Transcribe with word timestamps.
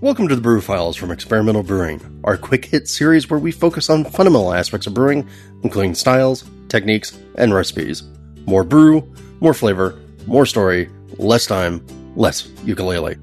Welcome 0.00 0.28
to 0.28 0.36
the 0.36 0.40
Brew 0.40 0.60
Files 0.60 0.94
from 0.94 1.10
Experimental 1.10 1.64
Brewing, 1.64 2.20
our 2.22 2.36
quick 2.36 2.66
hit 2.66 2.86
series 2.86 3.28
where 3.28 3.40
we 3.40 3.50
focus 3.50 3.90
on 3.90 4.04
fundamental 4.04 4.54
aspects 4.54 4.86
of 4.86 4.94
brewing, 4.94 5.28
including 5.64 5.96
styles, 5.96 6.44
techniques, 6.68 7.18
and 7.34 7.52
recipes. 7.52 8.04
More 8.46 8.62
brew, 8.62 9.12
more 9.40 9.54
flavor, 9.54 9.98
more 10.24 10.46
story, 10.46 10.88
less 11.16 11.46
time, 11.46 11.84
less 12.14 12.48
ukulele. 12.64 13.16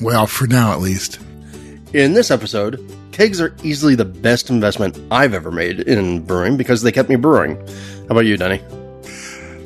Well, 0.00 0.28
for 0.28 0.46
now 0.46 0.70
at 0.70 0.80
least. 0.80 1.18
In 1.92 2.12
this 2.12 2.30
episode, 2.30 2.80
kegs 3.10 3.40
are 3.40 3.56
easily 3.64 3.96
the 3.96 4.04
best 4.04 4.48
investment 4.48 4.96
I've 5.10 5.34
ever 5.34 5.50
made 5.50 5.80
in 5.80 6.24
brewing 6.24 6.56
because 6.56 6.82
they 6.82 6.92
kept 6.92 7.08
me 7.08 7.16
brewing. 7.16 7.56
How 7.56 8.10
about 8.10 8.26
you, 8.26 8.36
Denny? 8.36 8.62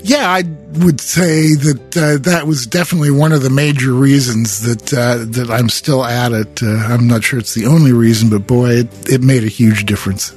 Yeah, 0.07 0.31
I 0.31 0.45
would 0.85 1.01
say 1.01 1.55
that 1.55 1.97
uh, 1.97 2.19
that 2.31 2.47
was 2.47 2.65
definitely 2.65 3.11
one 3.11 3.33
of 3.33 3.43
the 3.43 3.51
major 3.51 3.93
reasons 3.93 4.61
that 4.61 4.95
uh, 4.95 5.25
that 5.31 5.51
I'm 5.51 5.69
still 5.69 6.05
at 6.05 6.31
it. 6.31 6.63
Uh, 6.63 6.77
I'm 6.77 7.09
not 7.09 7.25
sure 7.25 7.41
it's 7.41 7.55
the 7.55 7.67
only 7.67 7.93
reason, 7.93 8.31
but 8.31 8.47
boy, 8.47 8.71
it, 8.71 9.09
it 9.09 9.21
made 9.21 9.43
a 9.43 9.49
huge 9.49 9.85
difference. 9.85 10.31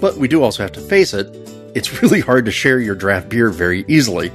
But 0.00 0.18
we 0.18 0.28
do 0.28 0.44
also 0.44 0.62
have 0.62 0.70
to 0.72 0.80
face 0.80 1.14
it, 1.14 1.26
it's 1.74 2.00
really 2.02 2.20
hard 2.20 2.44
to 2.44 2.52
share 2.52 2.78
your 2.78 2.94
draft 2.94 3.28
beer 3.28 3.50
very 3.50 3.84
easily. 3.88 4.30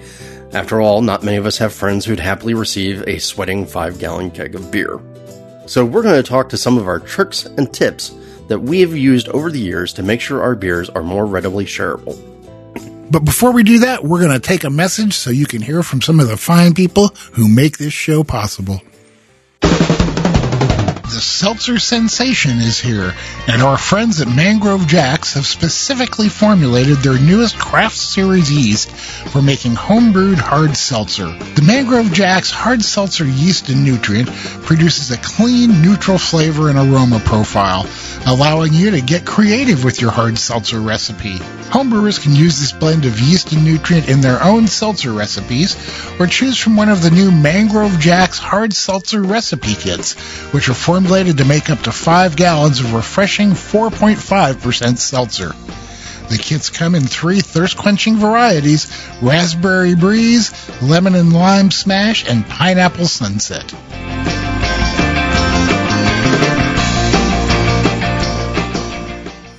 After 0.52 0.82
all, 0.82 1.02
not 1.02 1.24
many 1.24 1.38
of 1.38 1.46
us 1.46 1.58
have 1.60 1.74
friends 1.74 2.04
who'd 2.04 2.20
happily 2.20 2.54
receive 2.54 3.08
a 3.08 3.20
sweating 3.20 3.66
five 3.66 4.00
gallon 4.00 4.32
keg 4.32 4.54
of 4.54 4.70
beer. 4.70 5.00
So 5.66 5.86
we're 5.86 6.04
going 6.04 6.22
to 6.22 6.30
talk 6.30 6.50
to 6.50 6.58
some 6.58 6.78
of 6.78 6.88
our 6.88 7.00
tricks 7.00 7.46
and 7.46 7.74
tips 7.74 8.14
that 8.50 8.60
we 8.60 8.82
have 8.82 8.94
used 8.94 9.30
over 9.30 9.50
the 9.50 9.62
years 9.62 9.94
to 9.94 10.04
make 10.04 10.20
sure 10.20 10.42
our 10.42 10.56
beers 10.56 10.90
are 10.90 11.04
more 11.04 11.26
readily 11.26 11.64
shareable. 11.64 12.33
But 13.14 13.26
before 13.26 13.52
we 13.54 13.62
do 13.62 13.78
that, 13.80 14.04
we're 14.04 14.22
going 14.22 14.32
to 14.32 14.40
take 14.40 14.64
a 14.64 14.72
message 14.72 15.14
so 15.14 15.30
you 15.30 15.46
can 15.46 15.62
hear 15.62 15.84
from 15.84 16.02
some 16.02 16.20
of 16.20 16.28
the 16.28 16.36
fine 16.36 16.74
people 16.74 17.10
who 17.34 17.48
make 17.48 17.78
this 17.78 17.94
show 17.94 18.24
possible. 18.24 18.82
The 21.14 21.22
seltzer 21.22 21.78
sensation 21.78 22.58
is 22.58 22.80
here, 22.80 23.14
and 23.48 23.62
our 23.62 23.78
friends 23.78 24.20
at 24.20 24.28
Mangrove 24.28 24.88
Jacks 24.88 25.36
have 25.36 25.46
specifically 25.46 26.28
formulated 26.28 26.98
their 26.98 27.20
newest 27.20 27.56
craft 27.60 27.96
series 27.96 28.52
yeast 28.52 28.90
for 28.90 29.40
making 29.44 29.76
homebrewed 29.76 30.40
hard 30.40 30.76
seltzer. 30.76 31.28
The 31.28 31.62
Mangrove 31.62 32.12
Jacks 32.14 32.50
hard 32.50 32.84
seltzer 32.84 33.26
yeast 33.26 33.70
and 33.70 33.86
nutrient 33.86 34.28
produces 34.66 35.12
a 35.12 35.18
clean, 35.18 35.84
neutral 35.84 36.18
flavor 36.18 36.70
and 36.70 36.80
aroma 36.80 37.20
profile, 37.20 37.86
allowing 38.26 38.74
you 38.74 38.90
to 38.90 39.02
get 39.02 39.24
creative 39.24 39.84
with 39.84 40.02
your 40.02 40.10
hard 40.10 40.40
seltzer 40.40 40.82
recipe. 40.82 41.38
Homebrewers 41.70 42.22
can 42.22 42.36
use 42.36 42.60
this 42.60 42.72
blend 42.72 43.06
of 43.06 43.20
yeast 43.20 43.52
and 43.52 43.64
nutrient 43.64 44.10
in 44.10 44.22
their 44.22 44.44
own 44.44 44.68
seltzer 44.68 45.12
recipes, 45.12 45.76
or 46.20 46.26
choose 46.26 46.58
from 46.58 46.76
one 46.76 46.90
of 46.90 47.04
the 47.04 47.12
new 47.12 47.30
Mangrove 47.32 48.00
Jacks 48.00 48.40
hard 48.40 48.74
seltzer 48.74 49.22
recipe 49.22 49.76
kits, 49.76 50.14
which 50.54 50.70
are 50.70 50.74
formulated 50.74 51.03
to 51.38 51.46
make 51.46 51.70
up 51.70 51.82
to 51.82 51.92
5 51.92 52.36
gallons 52.36 52.80
of 52.80 52.94
refreshing 52.94 53.52
4.5% 53.52 54.98
seltzer. 54.98 55.54
The 56.30 56.38
kits 56.38 56.70
come 56.70 56.96
in 56.96 57.04
three 57.04 57.42
thirst 57.42 57.78
quenching 57.78 58.18
varieties 58.18 58.92
raspberry 59.22 59.96
breeze, 59.96 60.52
lemon 60.82 61.16
and 61.16 61.34
lime 61.34 61.72
smash, 61.72 62.28
and 62.28 62.48
pineapple 62.48 63.06
sunset. 63.06 63.74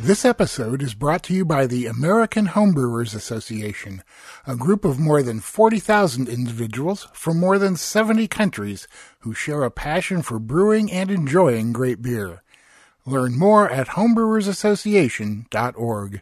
This 0.04 0.24
episode 0.26 0.82
is 0.82 0.92
brought 0.92 1.22
to 1.22 1.32
you 1.32 1.46
by 1.46 1.66
the 1.66 1.86
American 1.86 2.48
Homebrewers 2.48 3.14
Association, 3.14 4.02
a 4.46 4.54
group 4.54 4.84
of 4.84 4.98
more 4.98 5.22
than 5.22 5.40
40,000 5.40 6.28
individuals 6.28 7.08
from 7.14 7.40
more 7.40 7.58
than 7.58 7.76
70 7.76 8.28
countries 8.28 8.86
who 9.20 9.32
share 9.32 9.62
a 9.62 9.70
passion 9.70 10.20
for 10.20 10.38
brewing 10.38 10.92
and 10.92 11.10
enjoying 11.10 11.72
great 11.72 12.02
beer. 12.02 12.42
Learn 13.06 13.38
more 13.38 13.70
at 13.70 13.96
homebrewersassociation.org. 13.96 16.20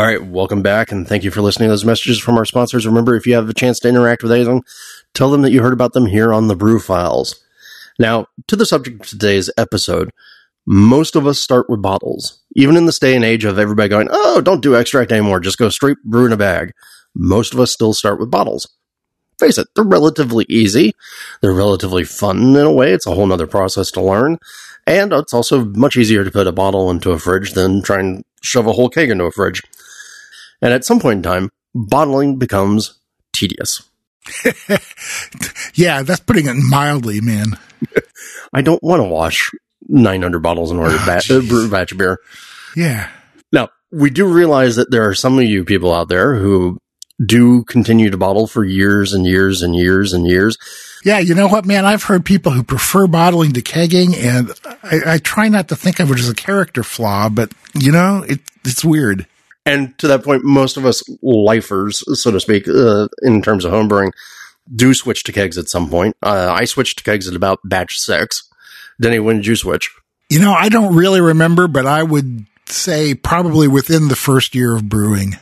All 0.00 0.06
right, 0.06 0.24
welcome 0.24 0.62
back, 0.62 0.92
and 0.92 1.06
thank 1.06 1.24
you 1.24 1.30
for 1.30 1.42
listening 1.42 1.66
to 1.66 1.72
those 1.72 1.84
messages 1.84 2.18
from 2.18 2.38
our 2.38 2.46
sponsors. 2.46 2.86
Remember, 2.86 3.14
if 3.14 3.26
you 3.26 3.34
have 3.34 3.50
a 3.50 3.52
chance 3.52 3.78
to 3.80 3.88
interact 3.90 4.22
with 4.22 4.32
anything, 4.32 4.64
tell 5.12 5.30
them 5.30 5.42
that 5.42 5.50
you 5.50 5.60
heard 5.60 5.74
about 5.74 5.92
them 5.92 6.06
here 6.06 6.32
on 6.32 6.48
the 6.48 6.56
Brew 6.56 6.80
Files. 6.80 7.38
Now, 7.98 8.24
to 8.46 8.56
the 8.56 8.64
subject 8.64 9.02
of 9.02 9.06
today's 9.06 9.50
episode, 9.58 10.10
most 10.64 11.16
of 11.16 11.26
us 11.26 11.38
start 11.38 11.68
with 11.68 11.82
bottles. 11.82 12.42
Even 12.56 12.78
in 12.78 12.86
this 12.86 12.98
day 12.98 13.14
and 13.14 13.26
age 13.26 13.44
of 13.44 13.58
everybody 13.58 13.90
going, 13.90 14.08
oh, 14.10 14.40
don't 14.40 14.62
do 14.62 14.74
extract 14.74 15.12
anymore, 15.12 15.38
just 15.38 15.58
go 15.58 15.68
straight 15.68 16.02
brew 16.02 16.24
in 16.24 16.32
a 16.32 16.38
bag. 16.38 16.72
Most 17.14 17.52
of 17.52 17.60
us 17.60 17.70
still 17.70 17.92
start 17.92 18.18
with 18.18 18.30
bottles. 18.30 18.74
Face 19.38 19.58
it, 19.58 19.68
they're 19.76 19.84
relatively 19.84 20.46
easy. 20.48 20.94
They're 21.42 21.52
relatively 21.52 22.04
fun 22.04 22.56
in 22.56 22.56
a 22.56 22.72
way. 22.72 22.94
It's 22.94 23.06
a 23.06 23.14
whole 23.14 23.26
nother 23.26 23.46
process 23.46 23.90
to 23.90 24.00
learn. 24.00 24.38
And 24.86 25.12
it's 25.12 25.34
also 25.34 25.66
much 25.66 25.98
easier 25.98 26.24
to 26.24 26.30
put 26.30 26.46
a 26.46 26.52
bottle 26.52 26.90
into 26.90 27.10
a 27.10 27.18
fridge 27.18 27.52
than 27.52 27.82
try 27.82 28.00
and 28.00 28.24
shove 28.42 28.66
a 28.66 28.72
whole 28.72 28.88
keg 28.88 29.10
into 29.10 29.24
a 29.24 29.30
fridge. 29.30 29.60
And 30.62 30.72
at 30.72 30.84
some 30.84 31.00
point 31.00 31.18
in 31.18 31.22
time, 31.22 31.50
bottling 31.74 32.38
becomes 32.38 32.98
tedious. 33.32 33.82
yeah, 35.74 36.02
that's 36.02 36.20
putting 36.20 36.46
it 36.46 36.54
mildly, 36.54 37.20
man. 37.20 37.58
I 38.52 38.62
don't 38.62 38.82
want 38.82 39.00
to 39.00 39.08
wash 39.08 39.50
900 39.88 40.40
bottles 40.40 40.70
in 40.70 40.78
order 40.78 40.96
to 40.98 41.06
bat- 41.06 41.30
uh, 41.30 41.40
brew 41.40 41.66
a 41.66 41.70
batch 41.70 41.92
of 41.92 41.98
beer. 41.98 42.18
Yeah. 42.76 43.08
Now, 43.52 43.70
we 43.90 44.10
do 44.10 44.26
realize 44.26 44.76
that 44.76 44.90
there 44.90 45.08
are 45.08 45.14
some 45.14 45.38
of 45.38 45.44
you 45.44 45.64
people 45.64 45.92
out 45.92 46.08
there 46.08 46.36
who 46.36 46.78
do 47.24 47.64
continue 47.64 48.10
to 48.10 48.16
bottle 48.16 48.46
for 48.46 48.64
years 48.64 49.12
and 49.12 49.26
years 49.26 49.62
and 49.62 49.74
years 49.74 50.12
and 50.12 50.26
years. 50.26 50.56
Yeah, 51.04 51.18
you 51.18 51.34
know 51.34 51.48
what, 51.48 51.64
man? 51.64 51.86
I've 51.86 52.02
heard 52.02 52.24
people 52.24 52.52
who 52.52 52.62
prefer 52.62 53.06
bottling 53.06 53.52
to 53.52 53.62
kegging, 53.62 54.14
and 54.16 54.50
I, 54.82 55.14
I 55.14 55.18
try 55.18 55.48
not 55.48 55.68
to 55.68 55.76
think 55.76 55.98
of 55.98 56.10
it 56.10 56.18
as 56.18 56.28
a 56.28 56.34
character 56.34 56.82
flaw, 56.82 57.28
but 57.28 57.52
you 57.74 57.90
know, 57.90 58.22
it, 58.22 58.40
it's 58.64 58.84
weird. 58.84 59.26
And 59.70 59.96
to 59.98 60.08
that 60.08 60.24
point, 60.24 60.42
most 60.42 60.76
of 60.76 60.84
us 60.84 61.04
lifers, 61.22 62.02
so 62.20 62.32
to 62.32 62.40
speak, 62.40 62.66
uh, 62.66 63.06
in 63.22 63.40
terms 63.40 63.64
of 63.64 63.72
homebrewing, 63.72 64.10
do 64.74 64.92
switch 64.94 65.22
to 65.24 65.32
kegs 65.32 65.58
at 65.58 65.68
some 65.68 65.88
point. 65.88 66.16
Uh, 66.22 66.52
I 66.52 66.64
switched 66.64 66.98
to 66.98 67.04
kegs 67.04 67.28
at 67.28 67.36
about 67.36 67.60
batch 67.64 67.98
six. 67.98 68.48
Denny, 69.00 69.20
when 69.20 69.36
did 69.36 69.46
you 69.46 69.54
switch? 69.54 69.90
You 70.28 70.40
know, 70.40 70.52
I 70.52 70.70
don't 70.70 70.96
really 70.96 71.20
remember, 71.20 71.68
but 71.68 71.86
I 71.86 72.02
would 72.02 72.46
say 72.66 73.14
probably 73.14 73.68
within 73.68 74.08
the 74.08 74.16
first 74.16 74.56
year 74.56 74.74
of 74.74 74.88
brewing. 74.88 75.36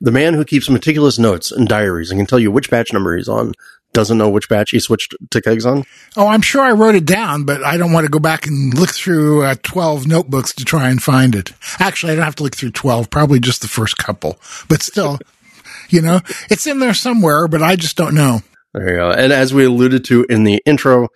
The 0.00 0.10
man 0.10 0.34
who 0.34 0.44
keeps 0.44 0.70
meticulous 0.70 1.18
notes 1.18 1.52
and 1.52 1.68
diaries 1.68 2.10
and 2.10 2.18
can 2.18 2.26
tell 2.26 2.38
you 2.38 2.50
which 2.50 2.70
batch 2.70 2.92
number 2.92 3.16
he's 3.16 3.28
on 3.28 3.52
doesn't 3.92 4.18
know 4.18 4.30
which 4.30 4.48
batch 4.48 4.70
he 4.70 4.78
switched 4.78 5.14
to 5.30 5.42
kegs 5.42 5.66
on? 5.66 5.84
Oh, 6.16 6.28
I'm 6.28 6.42
sure 6.42 6.62
I 6.62 6.72
wrote 6.72 6.94
it 6.94 7.04
down, 7.04 7.44
but 7.44 7.64
I 7.64 7.76
don't 7.76 7.92
want 7.92 8.04
to 8.04 8.10
go 8.10 8.18
back 8.18 8.46
and 8.46 8.72
look 8.78 8.90
through 8.90 9.44
uh, 9.44 9.56
12 9.62 10.06
notebooks 10.06 10.54
to 10.54 10.64
try 10.64 10.88
and 10.88 11.02
find 11.02 11.34
it. 11.34 11.52
Actually, 11.78 12.12
I 12.12 12.14
don't 12.16 12.24
have 12.24 12.36
to 12.36 12.42
look 12.42 12.56
through 12.56 12.70
12, 12.70 13.10
probably 13.10 13.40
just 13.40 13.62
the 13.62 13.68
first 13.68 13.96
couple. 13.98 14.38
But 14.68 14.82
still, 14.82 15.18
you 15.88 16.00
know, 16.00 16.20
it's 16.50 16.66
in 16.66 16.78
there 16.78 16.94
somewhere, 16.94 17.48
but 17.48 17.62
I 17.62 17.76
just 17.76 17.96
don't 17.96 18.14
know. 18.14 18.40
There 18.72 18.90
you 18.90 18.96
go. 18.96 19.10
And 19.10 19.32
as 19.32 19.52
we 19.52 19.64
alluded 19.64 20.04
to 20.06 20.24
in 20.30 20.44
the 20.44 20.62
intro, 20.64 21.08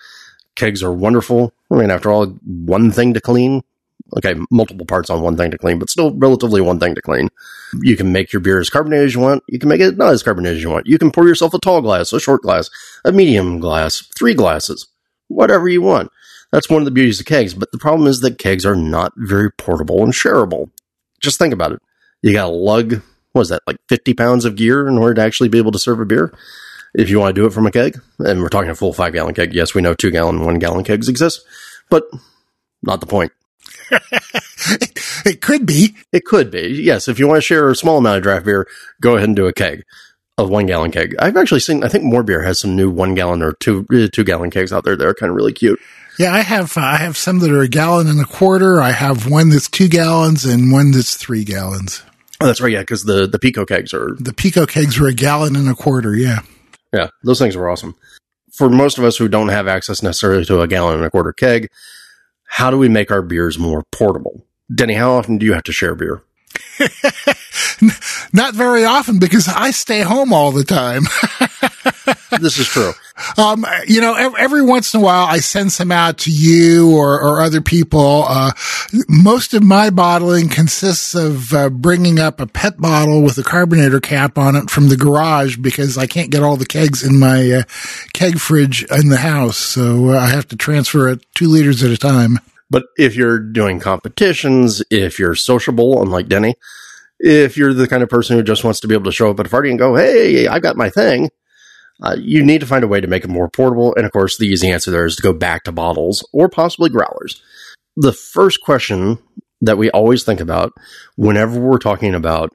kegs 0.56 0.82
are 0.82 0.92
wonderful. 0.92 1.52
I 1.70 1.76
mean, 1.76 1.90
after 1.90 2.10
all, 2.10 2.26
one 2.26 2.90
thing 2.90 3.14
to 3.14 3.20
clean. 3.20 3.62
Okay, 4.16 4.34
multiple 4.50 4.86
parts 4.86 5.10
on 5.10 5.22
one 5.22 5.36
thing 5.36 5.50
to 5.50 5.58
clean, 5.58 5.78
but 5.78 5.90
still 5.90 6.14
relatively 6.14 6.60
one 6.60 6.78
thing 6.78 6.94
to 6.94 7.02
clean. 7.02 7.28
You 7.82 7.96
can 7.96 8.12
make 8.12 8.32
your 8.32 8.40
beer 8.40 8.60
as 8.60 8.70
carbonated 8.70 9.06
as 9.06 9.14
you 9.14 9.20
want. 9.20 9.42
You 9.48 9.58
can 9.58 9.68
make 9.68 9.80
it 9.80 9.96
not 9.96 10.12
as 10.12 10.22
carbonated 10.22 10.58
as 10.58 10.62
you 10.62 10.70
want. 10.70 10.86
You 10.86 10.98
can 10.98 11.10
pour 11.10 11.26
yourself 11.26 11.52
a 11.54 11.58
tall 11.58 11.82
glass, 11.82 12.12
a 12.12 12.20
short 12.20 12.42
glass, 12.42 12.70
a 13.04 13.10
medium 13.10 13.58
glass, 13.58 14.06
three 14.16 14.34
glasses, 14.34 14.86
whatever 15.28 15.68
you 15.68 15.82
want. 15.82 16.10
That's 16.52 16.70
one 16.70 16.80
of 16.80 16.84
the 16.84 16.92
beauties 16.92 17.18
of 17.18 17.26
kegs. 17.26 17.54
But 17.54 17.72
the 17.72 17.78
problem 17.78 18.06
is 18.06 18.20
that 18.20 18.38
kegs 18.38 18.64
are 18.64 18.76
not 18.76 19.12
very 19.16 19.50
portable 19.50 20.04
and 20.04 20.12
shareable. 20.12 20.70
Just 21.20 21.38
think 21.38 21.52
about 21.52 21.72
it. 21.72 21.82
You 22.22 22.32
got 22.32 22.44
to 22.44 22.52
lug, 22.52 23.02
what 23.32 23.42
is 23.42 23.48
that, 23.48 23.62
like 23.66 23.78
50 23.88 24.14
pounds 24.14 24.44
of 24.44 24.54
gear 24.54 24.86
in 24.86 24.96
order 24.96 25.14
to 25.14 25.22
actually 25.22 25.48
be 25.48 25.58
able 25.58 25.72
to 25.72 25.78
serve 25.80 25.98
a 25.98 26.06
beer? 26.06 26.32
If 26.94 27.10
you 27.10 27.18
want 27.18 27.34
to 27.34 27.40
do 27.40 27.46
it 27.46 27.52
from 27.52 27.66
a 27.66 27.72
keg, 27.72 28.00
and 28.20 28.40
we're 28.40 28.48
talking 28.48 28.70
a 28.70 28.74
full 28.76 28.92
five 28.92 29.12
gallon 29.12 29.34
keg. 29.34 29.52
Yes, 29.52 29.74
we 29.74 29.82
know 29.82 29.94
two 29.94 30.12
gallon, 30.12 30.44
one 30.44 30.60
gallon 30.60 30.84
kegs 30.84 31.08
exist, 31.08 31.44
but 31.90 32.04
not 32.84 33.00
the 33.00 33.06
point. 33.06 33.32
it 35.24 35.40
could 35.40 35.66
be. 35.66 35.94
It 36.12 36.24
could 36.24 36.50
be. 36.50 36.80
Yes, 36.82 37.08
if 37.08 37.18
you 37.18 37.28
want 37.28 37.38
to 37.38 37.42
share 37.42 37.68
a 37.70 37.76
small 37.76 37.98
amount 37.98 38.18
of 38.18 38.22
draft 38.22 38.44
beer, 38.44 38.66
go 39.00 39.16
ahead 39.16 39.28
and 39.28 39.36
do 39.36 39.46
a 39.46 39.52
keg, 39.52 39.84
a 40.38 40.44
one 40.44 40.66
gallon 40.66 40.90
keg. 40.90 41.14
I've 41.18 41.36
actually 41.36 41.60
seen. 41.60 41.84
I 41.84 41.88
think 41.88 42.04
More 42.04 42.22
Beer 42.22 42.42
has 42.42 42.58
some 42.58 42.76
new 42.76 42.90
one 42.90 43.14
gallon 43.14 43.42
or 43.42 43.52
two 43.54 43.86
uh, 43.92 44.08
two 44.12 44.24
gallon 44.24 44.50
kegs 44.50 44.72
out 44.72 44.84
there. 44.84 44.96
They're 44.96 45.14
kind 45.14 45.30
of 45.30 45.36
really 45.36 45.52
cute. 45.52 45.78
Yeah, 46.18 46.32
I 46.32 46.40
have. 46.40 46.76
Uh, 46.76 46.80
I 46.82 46.96
have 46.96 47.16
some 47.16 47.40
that 47.40 47.50
are 47.50 47.60
a 47.62 47.68
gallon 47.68 48.06
and 48.08 48.20
a 48.20 48.24
quarter. 48.24 48.80
I 48.80 48.92
have 48.92 49.30
one 49.30 49.50
that's 49.50 49.68
two 49.68 49.88
gallons 49.88 50.44
and 50.44 50.70
one 50.72 50.92
that's 50.92 51.16
three 51.16 51.44
gallons. 51.44 52.02
Oh, 52.40 52.46
that's 52.46 52.60
right. 52.60 52.72
Yeah, 52.72 52.80
because 52.80 53.04
the 53.04 53.26
the 53.26 53.38
Pico 53.38 53.64
kegs 53.64 53.92
are 53.92 54.14
the 54.18 54.32
Pico 54.32 54.66
kegs 54.66 54.98
are 54.98 55.06
a 55.08 55.14
gallon 55.14 55.56
and 55.56 55.68
a 55.68 55.74
quarter. 55.74 56.14
Yeah. 56.14 56.40
Yeah, 56.92 57.08
those 57.24 57.40
things 57.40 57.56
were 57.56 57.68
awesome. 57.68 57.96
for 58.52 58.70
most 58.70 58.98
of 58.98 59.04
us 59.04 59.16
who 59.16 59.26
don't 59.26 59.48
have 59.48 59.66
access 59.66 60.00
necessarily 60.02 60.44
to 60.44 60.60
a 60.60 60.68
gallon 60.68 60.94
and 60.96 61.04
a 61.04 61.10
quarter 61.10 61.32
keg, 61.32 61.68
how 62.54 62.70
do 62.70 62.78
we 62.78 62.88
make 62.88 63.10
our 63.10 63.20
beers 63.20 63.58
more 63.58 63.82
portable? 63.90 64.46
Denny, 64.72 64.94
how 64.94 65.14
often 65.14 65.38
do 65.38 65.44
you 65.44 65.54
have 65.54 65.64
to 65.64 65.72
share 65.72 65.96
beer? 65.96 66.22
Not 68.32 68.54
very 68.54 68.84
often 68.84 69.18
because 69.18 69.48
I 69.48 69.72
stay 69.72 70.02
home 70.02 70.32
all 70.32 70.52
the 70.52 70.62
time. 70.62 71.02
this 72.40 72.58
is 72.58 72.66
true. 72.66 72.92
Um, 73.38 73.64
you 73.86 74.00
know, 74.00 74.14
every, 74.14 74.40
every, 74.40 74.62
once 74.62 74.92
in 74.92 75.00
a 75.00 75.02
while 75.02 75.26
I 75.26 75.38
send 75.38 75.72
some 75.72 75.92
out 75.92 76.18
to 76.18 76.30
you 76.30 76.96
or, 76.96 77.20
or 77.20 77.40
other 77.40 77.60
people. 77.60 78.24
Uh, 78.28 78.52
most 79.08 79.54
of 79.54 79.62
my 79.62 79.90
bottling 79.90 80.48
consists 80.48 81.14
of 81.14 81.52
uh, 81.54 81.70
bringing 81.70 82.18
up 82.18 82.40
a 82.40 82.46
pet 82.46 82.78
bottle 82.78 83.22
with 83.22 83.38
a 83.38 83.42
carbonator 83.42 84.00
cap 84.00 84.36
on 84.36 84.56
it 84.56 84.70
from 84.70 84.88
the 84.88 84.96
garage 84.96 85.56
because 85.56 85.96
I 85.96 86.06
can't 86.06 86.30
get 86.30 86.42
all 86.42 86.56
the 86.56 86.66
kegs 86.66 87.02
in 87.02 87.18
my 87.18 87.50
uh, 87.50 87.62
keg 88.12 88.38
fridge 88.38 88.84
in 88.90 89.08
the 89.08 89.18
house. 89.18 89.56
So 89.56 90.10
uh, 90.10 90.18
I 90.18 90.28
have 90.28 90.48
to 90.48 90.56
transfer 90.56 91.08
it 91.08 91.24
two 91.34 91.48
liters 91.48 91.82
at 91.82 91.90
a 91.90 91.98
time. 91.98 92.38
But 92.68 92.84
if 92.96 93.16
you're 93.16 93.38
doing 93.38 93.80
competitions, 93.80 94.82
if 94.90 95.18
you're 95.18 95.34
sociable, 95.34 96.02
unlike 96.02 96.28
Denny, 96.28 96.56
if 97.20 97.56
you're 97.56 97.72
the 97.72 97.88
kind 97.88 98.02
of 98.02 98.08
person 98.08 98.36
who 98.36 98.42
just 98.42 98.64
wants 98.64 98.80
to 98.80 98.88
be 98.88 98.94
able 98.94 99.04
to 99.04 99.12
show 99.12 99.30
up 99.30 99.40
at 99.40 99.46
a 99.46 99.50
party 99.50 99.70
and 99.70 99.78
go, 99.78 99.94
Hey, 99.94 100.46
I 100.46 100.58
got 100.58 100.76
my 100.76 100.90
thing 100.90 101.30
uh, 102.02 102.16
you 102.18 102.44
need 102.44 102.60
to 102.60 102.66
find 102.66 102.84
a 102.84 102.88
way 102.88 103.00
to 103.00 103.06
make 103.06 103.24
it 103.24 103.30
more 103.30 103.48
portable. 103.48 103.94
And 103.94 104.04
of 104.04 104.12
course, 104.12 104.36
the 104.36 104.46
easy 104.46 104.70
answer 104.70 104.90
there 104.90 105.06
is 105.06 105.16
to 105.16 105.22
go 105.22 105.32
back 105.32 105.64
to 105.64 105.72
bottles 105.72 106.26
or 106.32 106.48
possibly 106.48 106.90
growlers. 106.90 107.42
The 107.96 108.12
first 108.12 108.60
question 108.60 109.18
that 109.60 109.78
we 109.78 109.90
always 109.90 110.24
think 110.24 110.40
about 110.40 110.72
whenever 111.16 111.58
we're 111.60 111.78
talking 111.78 112.14
about 112.14 112.50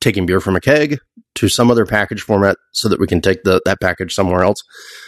taking 0.00 0.26
beer 0.26 0.40
from 0.40 0.56
a 0.56 0.60
keg 0.60 0.98
to 1.34 1.48
some 1.48 1.70
other 1.70 1.84
package 1.84 2.22
format 2.22 2.56
so 2.72 2.88
that 2.88 3.00
we 3.00 3.06
can 3.06 3.20
take 3.20 3.42
the, 3.42 3.60
that 3.64 3.80
package 3.80 4.14
somewhere 4.14 4.42
else. 4.42 4.62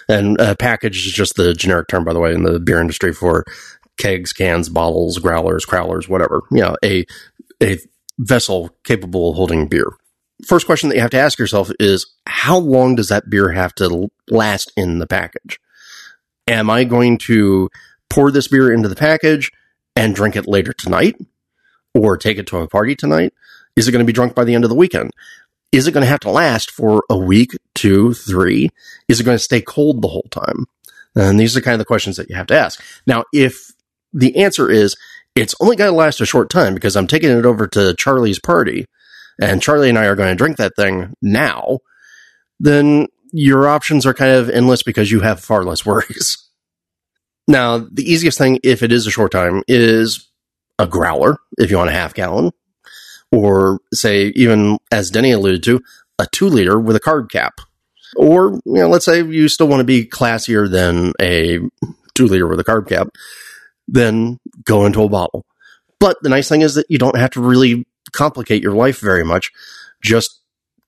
And 0.09 0.39
a 0.41 0.57
package 0.57 1.07
is 1.07 1.13
just 1.13 1.37
the 1.37 1.55
generic 1.55 1.89
term, 1.89 2.05
by 2.05 2.13
the 2.13 2.21
way, 2.21 2.35
in 2.35 2.43
the 2.43 2.59
beer 2.59 2.81
industry 2.81 3.13
for 3.13 3.45
kegs, 3.97 4.33
cans, 4.33 4.69
bottles, 4.69 5.19
growlers, 5.19 5.65
crowlers, 5.65 6.09
whatever. 6.09 6.43
You 6.51 6.63
know, 6.63 6.77
a, 6.85 7.07
a 7.63 7.79
vessel 8.19 8.71
capable 8.85 9.31
of 9.31 9.37
holding 9.37 9.69
beer 9.69 9.93
first 10.47 10.67
question 10.67 10.89
that 10.89 10.95
you 10.95 11.01
have 11.01 11.11
to 11.11 11.19
ask 11.19 11.39
yourself 11.39 11.71
is 11.81 12.07
how 12.27 12.59
long 12.59 12.95
does 12.95 13.09
that 13.09 13.29
beer 13.29 13.51
have 13.51 13.75
to 13.77 14.09
last 14.29 14.73
in 14.77 14.99
the 14.99 15.07
package? 15.07 15.59
Am 16.47 16.71
I 16.71 16.85
going 16.85 17.19
to 17.19 17.69
pour 18.09 18.31
this 18.31 18.49
beer 18.49 18.73
into 18.73 18.89
the 18.89 18.97
package 18.97 19.51
and 19.97 20.15
drink 20.15 20.37
it 20.37 20.47
later 20.47 20.73
tonight 20.73 21.17
or 21.95 22.17
take 22.17 22.39
it 22.39 22.47
to 22.49 22.59
a 22.59 22.69
party 22.69 22.95
tonight? 22.95 23.33
Is 23.77 23.89
it 23.89 23.93
going 23.93 24.05
to 24.05 24.07
be 24.07 24.13
drunk 24.13 24.35
by 24.35 24.45
the 24.45 24.55
end 24.55 24.65
of 24.65 24.71
the 24.71 24.77
weekend? 24.77 25.13
Is 25.71 25.87
it 25.87 25.93
going 25.93 26.03
to 26.03 26.11
have 26.11 26.21
to 26.21 26.31
last 26.31 26.71
for 26.71 27.05
a 27.11 27.17
week, 27.17 27.51
two, 27.75 28.15
three? 28.15 28.71
Is 29.09 29.21
it 29.21 29.25
going 29.25 29.37
to 29.37 29.43
stay 29.43 29.61
cold 29.61 30.01
the 30.01 30.09
whole 30.09 30.27
time? 30.31 30.67
And 31.15 31.39
these 31.39 31.57
are 31.57 31.61
kind 31.61 31.75
of 31.75 31.79
the 31.79 31.85
questions 31.85 32.17
that 32.17 32.31
you 32.31 32.37
have 32.37 32.47
to 32.47 32.59
ask. 32.59 32.83
Now, 33.07 33.25
if 33.33 33.73
the 34.13 34.37
answer 34.37 34.71
is 34.71 34.97
it's 35.35 35.55
only 35.61 35.77
going 35.77 35.91
to 35.91 35.97
last 35.97 36.21
a 36.21 36.27
short 36.27 36.49
time 36.49 36.75
because 36.75 36.97
I'm 36.97 37.07
taking 37.07 37.31
it 37.31 37.45
over 37.45 37.67
to 37.69 37.95
Charlie's 37.95 38.39
party, 38.39 38.87
and 39.41 39.63
Charlie 39.63 39.89
and 39.89 39.99
I 39.99 40.07
are 40.07 40.17
going 40.17 40.31
to 40.31 40.35
drink 40.35 40.57
that 40.57 40.77
thing 40.77 41.15
now, 41.23 41.81
then 42.61 43.09
your 43.33 43.69
options 43.69 44.07
are 44.07 44.15
kind 44.15 44.33
of 44.33 44.51
endless 44.51 44.83
because 44.83 45.11
you 45.11 45.21
have 45.21 45.41
far 45.41 45.65
less 45.65 45.85
worries. 45.85 46.45
Now, 47.51 47.79
the 47.79 48.03
easiest 48.03 48.37
thing, 48.37 48.61
if 48.63 48.83
it 48.83 48.93
is 48.93 49.07
a 49.07 49.11
short 49.11 49.33
time, 49.33 49.63
is 49.67 50.29
a 50.79 50.87
growler, 50.87 51.39
if 51.57 51.71
you 51.71 51.79
want 51.79 51.89
a 51.89 51.95
half 51.95 52.13
gallon, 52.13 52.53
or 53.33 53.81
say, 53.95 54.33
even 54.37 54.77
as 54.93 55.11
Denny 55.11 55.33
alluded 55.33 55.63
to, 55.63 55.81
a 56.19 56.27
two 56.31 56.49
liter 56.49 56.79
with 56.79 56.95
a 56.95 57.01
carb 57.01 57.31
cap. 57.31 57.55
Or, 58.17 58.61
you 58.67 58.75
know, 58.75 58.89
let's 58.89 59.07
say 59.07 59.23
you 59.23 59.49
still 59.49 59.67
want 59.67 59.81
to 59.81 59.85
be 59.85 60.05
classier 60.05 60.71
than 60.71 61.15
a 61.23 61.61
two 62.15 62.27
liter 62.27 62.47
with 62.47 62.61
a 62.61 62.65
carb 62.65 62.87
cap, 62.87 63.09
then 63.87 64.39
go 64.65 64.85
into 64.85 65.03
a 65.03 65.09
bottle. 65.09 65.47
But 66.01 66.19
the 66.21 66.29
nice 66.29 66.51
thing 66.51 66.61
is 66.61 66.75
that 66.75 66.91
you 66.91 66.99
don't 66.99 67.17
have 67.17 67.31
to 67.31 67.41
really 67.41 67.87
complicate 68.13 68.63
your 68.63 68.75
life 68.75 69.01
very 69.01 69.25
much. 69.25 69.51
Just 70.03 70.41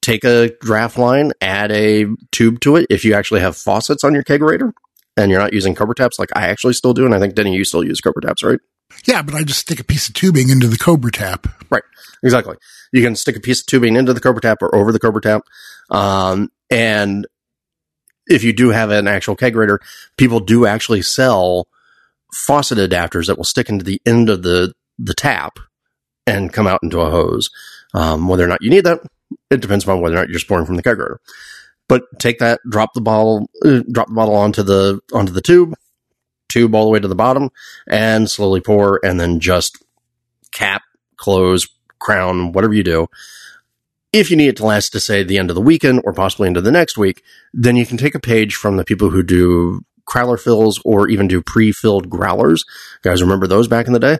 take 0.03 0.25
a 0.25 0.51
draft 0.61 0.99
line, 0.99 1.33
add 1.41 1.71
a 1.73 2.07
tube 2.33 2.61
to 2.61 2.77
it. 2.77 2.87
If 2.91 3.05
you 3.05 3.15
actually 3.15 3.41
have 3.41 3.57
faucets 3.57 4.05
on 4.05 4.15
your 4.15 4.25
kegerator 4.25 4.73
and 5.17 5.31
you're 5.31 5.41
not 5.41 5.53
using 5.53 5.75
Cobra 5.75 5.95
taps 5.95 6.19
like 6.19 6.31
I 6.35 6.49
actually 6.49 6.73
still 6.73 6.95
do, 6.95 7.05
and 7.05 7.15
I 7.15 7.19
think 7.19 7.35
Denny, 7.35 7.55
you 7.55 7.65
still 7.65 7.85
use 7.85 8.01
Cobra 8.01 8.23
taps, 8.23 8.43
right? 8.43 8.61
Yeah, 9.07 9.23
but 9.23 9.35
I 9.35 9.45
just 9.45 9.61
stick 9.61 9.81
a 9.81 9.85
piece 9.85 10.09
of 10.09 10.15
tubing 10.15 10.49
into 10.49 10.67
the 10.67 10.79
Cobra 10.79 11.13
tap. 11.13 11.47
Right, 11.71 11.83
exactly. 12.23 12.57
You 12.93 13.03
can 13.03 13.15
stick 13.17 13.37
a 13.37 13.41
piece 13.41 13.61
of 13.61 13.67
tubing 13.67 13.97
into 13.97 14.13
the 14.13 14.21
Cobra 14.21 14.41
tap 14.41 14.63
or 14.63 14.75
over 14.75 14.93
the 14.93 14.99
Cobra 14.99 15.23
tap. 15.23 15.43
Um, 15.91 16.51
and 16.71 17.27
if 18.27 18.45
you 18.45 18.53
do 18.53 18.71
have 18.71 18.91
an 18.91 19.09
actual 19.09 19.37
kegerator, 19.37 19.79
people 20.17 20.41
do 20.41 20.67
actually 20.67 21.03
sell 21.03 21.69
faucet 22.33 22.79
adapters 22.79 23.27
that 23.27 23.37
will 23.37 23.45
stick 23.45 23.69
into 23.69 23.85
the 23.85 24.01
end 24.07 24.29
of 24.29 24.43
the, 24.43 24.73
the 24.99 25.15
tap 25.15 25.59
and 26.31 26.53
come 26.53 26.67
out 26.67 26.81
into 26.83 27.01
a 27.01 27.11
hose. 27.11 27.51
Um, 27.93 28.29
whether 28.29 28.45
or 28.45 28.49
not 28.49 28.63
you 28.63 28.71
need 28.71 28.85
that, 28.85 29.01
it 29.51 29.61
depends 29.61 29.85
upon 29.85 30.01
whether 30.01 30.17
or 30.17 30.21
not 30.21 30.29
you're 30.29 30.41
pouring 30.47 30.67
from 30.67 30.77
the 30.77 30.83
kegerator. 30.83 31.17
But 31.89 32.05
take 32.21 32.39
that, 32.39 32.61
drop 32.69 32.95
the 32.95 33.01
bottle, 33.01 33.51
uh, 33.65 33.81
drop 33.91 34.09
the 34.09 34.15
bottle 34.15 34.37
onto 34.37 34.63
the 34.63 35.01
onto 35.13 35.33
the 35.33 35.41
tube, 35.41 35.75
tube 36.49 36.75
all 36.75 36.85
the 36.85 36.91
way 36.91 37.01
to 37.01 37.09
the 37.09 37.17
bottom, 37.17 37.51
and 37.89 38.31
slowly 38.31 38.61
pour, 38.61 39.01
and 39.05 39.19
then 39.19 39.41
just 39.41 39.83
cap, 40.53 40.83
close, 41.17 41.67
crown, 41.99 42.53
whatever 42.53 42.75
you 42.75 42.85
do. 42.85 43.09
If 44.13 44.31
you 44.31 44.37
need 44.37 44.49
it 44.49 44.57
to 44.59 44.67
last 44.67 44.91
to 44.91 45.01
say 45.01 45.23
the 45.23 45.39
end 45.39 45.51
of 45.51 45.57
the 45.57 45.61
weekend 45.61 46.03
or 46.05 46.13
possibly 46.13 46.49
into 46.49 46.61
the 46.61 46.73
next 46.73 46.97
week, 46.97 47.23
then 47.53 47.77
you 47.77 47.87
can 47.87 47.97
take 47.97 48.15
a 48.15 48.21
page 48.21 48.55
from 48.55 48.77
the 48.77 48.85
people 48.85 49.11
who 49.11 49.23
do 49.23 49.83
crowler 50.09 50.41
fills 50.41 50.81
or 50.85 51.09
even 51.09 51.29
do 51.29 51.43
pre-filled 51.43 52.11
growlers. 52.11 52.65
You 53.05 53.11
guys 53.11 53.23
remember 53.23 53.47
those 53.47 53.69
back 53.69 53.87
in 53.87 53.93
the 53.93 54.01
day? 54.01 54.19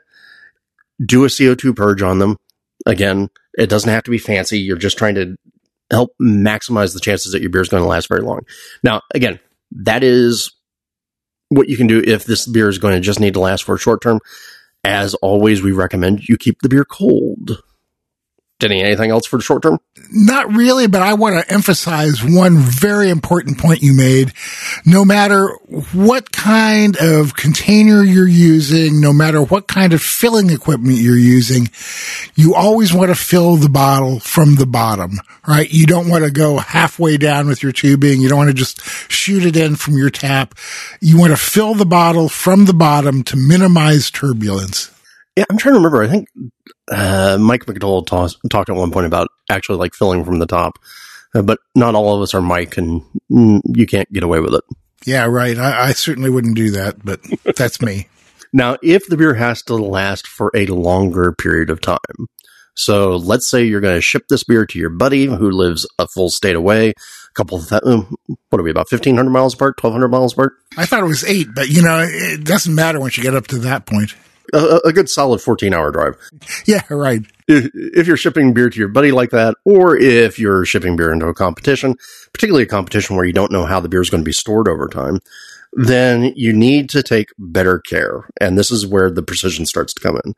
Do 1.05 1.25
a 1.25 1.29
CO2 1.29 1.75
purge 1.75 2.03
on 2.03 2.19
them. 2.19 2.37
Again, 2.87 3.29
it 3.55 3.69
doesn't 3.69 3.91
have 3.91 4.05
to 4.05 4.11
be 4.11 4.19
fancy. 4.19 4.59
You're 4.59 4.77
just 4.77 4.99
trying 4.99 5.15
to 5.17 5.37
help 5.91 6.13
maximize 6.21 6.95
the 6.95 7.01
chances 7.01 7.33
that 7.33 7.41
your 7.41 7.51
beer 7.51 7.63
is 7.63 7.69
going 7.69 7.83
to 7.83 7.89
last 7.89 8.09
very 8.09 8.23
long. 8.23 8.41
Now, 8.83 9.03
again, 9.15 9.41
that 9.73 10.03
is 10.03 10.53
what 11.49 11.69
you 11.69 11.77
can 11.77 11.87
do 11.87 12.03
if 12.05 12.25
this 12.25 12.47
beer 12.47 12.69
is 12.69 12.79
going 12.79 12.95
to 12.95 13.01
just 13.01 13.21
need 13.21 13.35
to 13.35 13.41
last 13.41 13.65
for 13.65 13.75
a 13.75 13.79
short 13.79 14.03
term. 14.03 14.21
As 14.83 15.15
always, 15.15 15.63
we 15.63 15.73
recommend 15.73 16.27
you 16.29 16.39
keep 16.39 16.63
the 16.63 16.69
beer 16.69 16.85
cold. 16.85 17.30
Denny, 18.61 18.83
anything 18.83 19.11
else 19.11 19.27
for 19.27 19.37
the 19.37 19.43
short 19.43 19.63
term? 19.63 19.81
Not 20.13 20.53
really, 20.55 20.87
but 20.87 21.03
I 21.03 21.15
want 21.15 21.37
to 21.37 21.53
emphasize 21.53 22.23
one 22.23 22.59
very 22.59 23.11
important 23.11 23.59
point 23.59 23.83
you 23.83 23.95
made. 23.95 24.33
No 24.87 25.05
matter 25.05 25.49
what 25.93 26.31
kind 26.33 26.97
of 27.01 27.35
container 27.35 28.03
you're 28.03 28.29
using, 28.29 29.01
no 29.01 29.13
matter 29.13 29.43
what 29.43 29.67
kind 29.67 29.93
of 29.93 30.03
filling 30.03 30.51
equipment 30.51 30.99
you're 30.99 31.17
using, 31.17 31.69
you 32.35 32.55
always 32.55 32.93
want 32.93 33.09
to 33.09 33.15
fill 33.15 33.57
the 33.57 33.69
bottle 33.69 34.21
from 34.21 34.57
the 34.57 34.67
bottom, 34.67 35.21
right? 35.47 35.71
You 35.71 35.87
don't 35.87 36.09
want 36.09 36.25
to 36.25 36.31
go 36.31 36.59
halfway 36.59 37.17
down 37.17 37.49
with 37.49 37.63
your 37.63 37.73
tubing. 37.73 38.21
You 38.21 38.29
don't 38.29 38.39
want 38.39 38.51
to 38.51 38.55
just 38.55 38.81
shoot 39.11 39.45
it 39.45 39.57
in 39.57 39.77
from 39.77 39.97
your 39.97 40.11
tap. 40.11 40.55
You 41.01 41.19
want 41.19 41.33
to 41.33 41.37
fill 41.37 41.75
the 41.75 41.87
bottle 41.87 42.29
from 42.29 42.67
the 42.67 42.75
bottom 42.75 43.23
to 43.25 43.37
minimize 43.37 44.11
turbulence. 44.11 44.91
Yeah, 45.37 45.45
I'm 45.49 45.59
trying 45.59 45.75
to 45.75 45.79
remember. 45.79 46.03
I 46.03 46.09
think 46.09 46.29
uh, 46.91 47.39
Mike 47.41 47.67
McDole 47.67 48.07
ta- 48.07 48.37
talked 48.51 48.69
at 48.69 48.77
one 48.77 48.91
point 48.91 49.07
about 49.07 49.29
actually 49.49 49.79
like 49.79 49.95
filling 49.95 50.25
from 50.25 50.39
the 50.39 50.47
top, 50.47 50.79
uh, 51.35 51.43
but 51.43 51.59
not 51.75 51.95
all 51.95 52.17
of 52.17 52.23
us 52.23 52.35
are 52.35 52.41
Mike, 52.41 52.77
and 52.77 53.03
mm, 53.31 53.61
you 53.65 53.87
can't 53.87 54.13
get 54.13 54.23
away 54.23 54.41
with 54.41 54.55
it. 54.55 54.65
Yeah, 55.07 55.27
right. 55.27 55.57
I, 55.57 55.89
I 55.89 55.93
certainly 55.93 56.31
wouldn't 56.31 56.57
do 56.57 56.73
that, 56.73 57.05
but 57.05 57.21
that's 57.57 57.81
me. 57.81 58.09
Now, 58.53 58.77
if 58.83 59.07
the 59.07 59.17
beer 59.17 59.35
has 59.35 59.63
to 59.63 59.77
last 59.77 60.27
for 60.27 60.51
a 60.55 60.67
longer 60.67 61.33
period 61.33 61.71
of 61.71 61.81
time, 61.81 61.99
so 62.75 63.17
let's 63.17 63.49
say 63.49 63.65
you're 63.65 63.81
going 63.81 63.95
to 63.95 64.01
ship 64.01 64.25
this 64.29 64.43
beer 64.43 64.67
to 64.67 64.79
your 64.79 64.91
buddy 64.91 65.27
who 65.27 65.51
lives 65.51 65.87
a 65.99 66.09
full 66.09 66.31
state 66.31 66.57
away, 66.57 66.91
a 66.91 66.95
couple 67.35 67.59
of, 67.59 67.69
th- 67.69 67.83
what 67.85 68.61
are 68.61 68.63
we, 68.63 68.71
about 68.71 68.91
1,500 68.91 69.31
miles 69.31 69.55
apart, 69.55 69.81
1,200 69.81 70.09
miles 70.09 70.33
apart? 70.33 70.55
I 70.77 70.87
thought 70.87 71.01
it 71.01 71.07
was 71.07 71.23
eight, 71.25 71.49
but 71.55 71.69
you 71.69 71.83
know, 71.83 72.05
it 72.05 72.45
doesn't 72.45 72.75
matter 72.75 72.99
once 72.99 73.17
you 73.17 73.23
get 73.23 73.37
up 73.37 73.47
to 73.49 73.59
that 73.61 73.87
point 73.87 74.15
a, 74.53 74.81
a 74.87 74.93
good 74.93 75.09
solid 75.09 75.41
14 75.41 75.75
hour 75.75 75.91
drive. 75.91 76.17
Yeah, 76.67 76.83
right. 76.91 77.23
If, 77.49 77.71
if, 77.75 78.07
you're 78.07 78.17
shipping 78.17 78.53
beer 78.53 78.71
to 78.71 78.79
your 78.79 78.89
buddy 78.89 79.13
like 79.13 79.31
that, 79.31 79.57
or 79.65 79.97
if 79.97 80.39
you're 80.39 80.65
shipping 80.65 80.97
beer 80.97 81.13
into 81.13 81.27
a 81.27 81.35
competition, 81.35 81.97
particularly 82.33 82.65
a 82.65 82.67
competition 82.67 83.17
where 83.17 83.25
you 83.25 83.33
don't 83.33 83.53
know 83.53 83.67
how 83.67 83.81
the 83.81 83.89
beer 83.89 84.03
is 84.03 84.11
going 84.11 84.23
to 84.23 84.29
be 84.29 84.33
stored 84.33 84.69
over 84.69 84.89
time, 84.89 85.19
then 85.73 86.33
you 86.37 86.53
need 86.53 86.91
to 86.91 87.03
take 87.03 87.29
better 87.39 87.79
care. 87.79 88.29
And 88.41 88.57
this 88.57 88.71
is 88.71 88.87
where 88.87 89.11
the 89.11 89.23
precision 89.23 89.67
starts 89.67 89.95
to 89.95 90.01
come 90.01 90.21
in. 90.25 90.35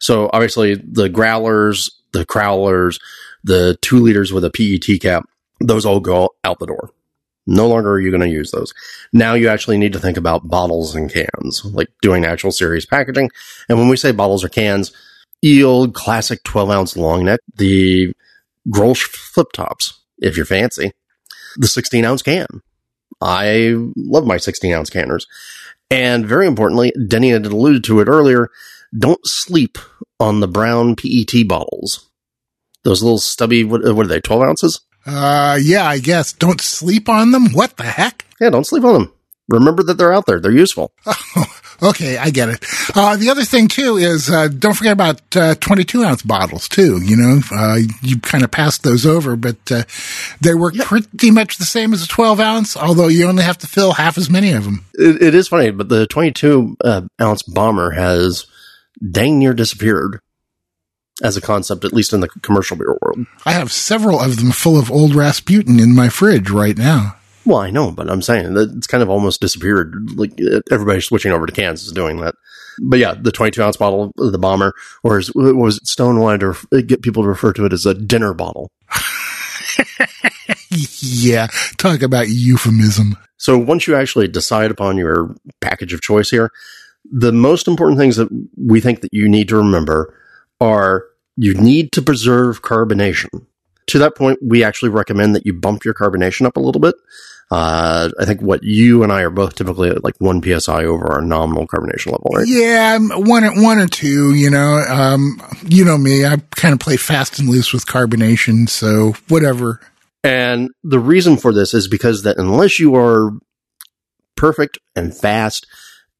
So 0.00 0.30
obviously 0.32 0.74
the 0.74 1.08
growlers, 1.08 1.90
the 2.12 2.24
crowlers, 2.24 3.00
the 3.44 3.76
two 3.82 3.98
liters 3.98 4.32
with 4.32 4.44
a 4.44 4.50
PET 4.50 5.00
cap, 5.00 5.24
those 5.60 5.84
all 5.84 6.00
go 6.00 6.30
out 6.44 6.58
the 6.58 6.66
door. 6.66 6.90
No 7.48 7.66
longer 7.66 7.92
are 7.92 8.00
you 8.00 8.10
going 8.10 8.20
to 8.20 8.28
use 8.28 8.50
those. 8.50 8.74
Now 9.10 9.32
you 9.32 9.48
actually 9.48 9.78
need 9.78 9.94
to 9.94 9.98
think 9.98 10.18
about 10.18 10.48
bottles 10.48 10.94
and 10.94 11.10
cans, 11.10 11.64
like 11.64 11.88
doing 12.02 12.26
actual 12.26 12.52
series 12.52 12.84
packaging. 12.84 13.30
And 13.70 13.78
when 13.78 13.88
we 13.88 13.96
say 13.96 14.12
bottles 14.12 14.44
or 14.44 14.50
cans, 14.50 14.92
Eel 15.42 15.90
classic 15.90 16.42
12 16.44 16.70
ounce 16.70 16.96
long 16.96 17.24
neck, 17.24 17.40
the 17.56 18.12
Grolsch 18.68 19.04
flip 19.04 19.52
tops, 19.52 19.98
if 20.18 20.36
you're 20.36 20.44
fancy, 20.44 20.92
the 21.56 21.68
16 21.68 22.04
ounce 22.04 22.20
can. 22.20 22.60
I 23.22 23.74
love 23.96 24.26
my 24.26 24.36
16 24.36 24.70
ounce 24.74 24.90
canners. 24.90 25.26
And 25.90 26.26
very 26.26 26.46
importantly, 26.46 26.92
Denny 27.06 27.30
had 27.30 27.46
alluded 27.46 27.82
to 27.84 28.00
it 28.00 28.08
earlier. 28.08 28.50
Don't 28.96 29.26
sleep 29.26 29.78
on 30.20 30.40
the 30.40 30.48
brown 30.48 30.96
PET 30.96 31.48
bottles. 31.48 32.10
Those 32.84 33.02
little 33.02 33.18
stubby, 33.18 33.64
what, 33.64 33.82
what 33.94 34.04
are 34.04 34.08
they, 34.08 34.20
12 34.20 34.42
ounces? 34.42 34.80
Uh, 35.08 35.58
yeah, 35.60 35.86
I 35.86 35.98
guess. 35.98 36.32
Don't 36.32 36.60
sleep 36.60 37.08
on 37.08 37.30
them? 37.30 37.52
What 37.52 37.76
the 37.76 37.84
heck? 37.84 38.26
Yeah, 38.40 38.50
don't 38.50 38.66
sleep 38.66 38.84
on 38.84 38.92
them. 38.92 39.12
Remember 39.48 39.82
that 39.82 39.94
they're 39.94 40.12
out 40.12 40.26
there. 40.26 40.40
They're 40.40 40.52
useful. 40.52 40.92
okay, 41.82 42.18
I 42.18 42.28
get 42.28 42.50
it. 42.50 42.64
Uh, 42.94 43.16
the 43.16 43.30
other 43.30 43.44
thing 43.44 43.68
too 43.68 43.96
is, 43.96 44.28
uh, 44.28 44.48
don't 44.48 44.74
forget 44.74 44.92
about, 44.92 45.34
uh, 45.34 45.54
22 45.54 46.04
ounce 46.04 46.22
bottles 46.22 46.68
too, 46.68 47.00
you 47.02 47.16
know, 47.16 47.40
uh, 47.52 47.78
you 48.02 48.18
kind 48.18 48.44
of 48.44 48.50
passed 48.50 48.82
those 48.82 49.06
over, 49.06 49.36
but, 49.36 49.56
uh, 49.72 49.84
they 50.42 50.52
work 50.52 50.74
pretty 50.74 51.30
much 51.30 51.56
the 51.56 51.64
same 51.64 51.94
as 51.94 52.02
a 52.02 52.08
12 52.08 52.40
ounce, 52.40 52.76
although 52.76 53.08
you 53.08 53.26
only 53.26 53.42
have 53.42 53.58
to 53.58 53.66
fill 53.66 53.92
half 53.92 54.18
as 54.18 54.28
many 54.28 54.52
of 54.52 54.64
them. 54.64 54.84
it, 54.94 55.22
it 55.22 55.34
is 55.34 55.48
funny, 55.48 55.70
but 55.70 55.88
the 55.88 56.06
22 56.06 56.76
uh, 56.84 57.02
ounce 57.18 57.42
bomber 57.42 57.92
has 57.92 58.46
dang 59.10 59.38
near 59.38 59.54
disappeared 59.54 60.20
as 61.22 61.36
a 61.36 61.40
concept, 61.40 61.84
at 61.84 61.92
least 61.92 62.12
in 62.12 62.20
the 62.20 62.28
commercial 62.28 62.76
beer 62.76 62.96
world. 63.00 63.26
I 63.44 63.52
have 63.52 63.72
several 63.72 64.20
of 64.20 64.36
them 64.36 64.52
full 64.52 64.78
of 64.78 64.90
old 64.90 65.14
Rasputin 65.14 65.80
in 65.80 65.94
my 65.94 66.08
fridge 66.08 66.50
right 66.50 66.76
now. 66.76 67.16
Well, 67.44 67.58
I 67.58 67.70
know, 67.70 67.90
but 67.90 68.10
I'm 68.10 68.22
saying 68.22 68.54
that 68.54 68.74
it's 68.76 68.86
kind 68.86 69.02
of 69.02 69.08
almost 69.08 69.40
disappeared. 69.40 69.94
Like 70.16 70.32
uh, 70.40 70.60
everybody 70.70 71.00
switching 71.00 71.32
over 71.32 71.46
to 71.46 71.52
cans 71.52 71.82
is 71.82 71.92
doing 71.92 72.20
that. 72.20 72.34
But 72.80 72.98
yeah, 72.98 73.14
the 73.14 73.32
22 73.32 73.62
ounce 73.62 73.76
bottle, 73.76 74.12
of 74.18 74.32
the 74.32 74.38
bomber, 74.38 74.74
or 75.02 75.18
as, 75.18 75.32
was 75.34 75.78
it 75.78 75.86
Stone 75.86 76.20
wanted 76.20 76.54
to 76.70 76.82
get 76.82 77.02
people 77.02 77.22
to 77.22 77.28
refer 77.28 77.52
to 77.54 77.64
it 77.64 77.72
as 77.72 77.86
a 77.86 77.94
dinner 77.94 78.34
bottle. 78.34 78.70
yeah, 81.00 81.48
talk 81.78 82.02
about 82.02 82.28
euphemism. 82.28 83.16
So 83.38 83.56
once 83.56 83.86
you 83.86 83.96
actually 83.96 84.28
decide 84.28 84.70
upon 84.70 84.96
your 84.96 85.34
package 85.60 85.92
of 85.92 86.02
choice 86.02 86.30
here, 86.30 86.52
the 87.10 87.32
most 87.32 87.66
important 87.66 87.98
things 87.98 88.16
that 88.16 88.28
we 88.56 88.80
think 88.80 89.00
that 89.00 89.12
you 89.12 89.28
need 89.28 89.48
to 89.48 89.56
remember 89.56 90.14
are 90.60 91.04
you 91.36 91.54
need 91.54 91.92
to 91.92 92.02
preserve 92.02 92.62
carbonation. 92.62 93.46
To 93.86 93.98
that 94.00 94.16
point, 94.16 94.40
we 94.42 94.64
actually 94.64 94.90
recommend 94.90 95.34
that 95.34 95.46
you 95.46 95.54
bump 95.54 95.84
your 95.84 95.94
carbonation 95.94 96.44
up 96.46 96.56
a 96.56 96.60
little 96.60 96.80
bit. 96.80 96.96
Uh, 97.50 98.10
I 98.20 98.26
think 98.26 98.42
what 98.42 98.62
you 98.62 99.02
and 99.02 99.10
I 99.10 99.22
are 99.22 99.30
both 99.30 99.54
typically 99.54 99.88
at 99.88 100.04
like 100.04 100.16
one 100.18 100.42
psi 100.42 100.84
over 100.84 101.06
our 101.06 101.22
nominal 101.22 101.66
carbonation 101.66 102.12
level, 102.12 102.30
right? 102.34 102.46
Yeah, 102.46 102.98
one 102.98 103.62
one 103.62 103.78
or 103.78 103.86
two. 103.86 104.34
You 104.34 104.50
know, 104.50 104.84
um, 104.86 105.40
you 105.64 105.84
know 105.84 105.96
me. 105.96 106.26
I 106.26 106.36
kind 106.56 106.74
of 106.74 106.80
play 106.80 106.98
fast 106.98 107.38
and 107.38 107.48
loose 107.48 107.72
with 107.72 107.86
carbonation, 107.86 108.68
so 108.68 109.14
whatever. 109.28 109.80
And 110.22 110.70
the 110.82 110.98
reason 110.98 111.38
for 111.38 111.54
this 111.54 111.72
is 111.72 111.88
because 111.88 112.24
that 112.24 112.36
unless 112.36 112.78
you 112.78 112.96
are 112.96 113.30
perfect 114.36 114.78
and 114.94 115.16
fast 115.16 115.66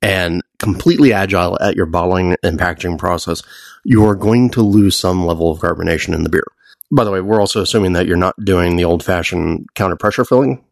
and 0.00 0.42
completely 0.58 1.12
agile 1.12 1.58
at 1.60 1.76
your 1.76 1.86
bottling 1.86 2.36
and 2.42 2.58
packaging 2.58 2.98
process, 2.98 3.42
you 3.84 4.04
are 4.06 4.14
going 4.14 4.50
to 4.50 4.62
lose 4.62 4.96
some 4.96 5.24
level 5.24 5.50
of 5.50 5.60
carbonation 5.60 6.14
in 6.14 6.22
the 6.22 6.28
beer. 6.28 6.46
By 6.90 7.04
the 7.04 7.10
way, 7.10 7.20
we're 7.20 7.40
also 7.40 7.60
assuming 7.60 7.92
that 7.94 8.06
you're 8.06 8.16
not 8.16 8.34
doing 8.42 8.76
the 8.76 8.84
old 8.84 9.04
fashioned 9.04 9.68
counter 9.74 9.96
pressure 9.96 10.24
filling 10.24 10.64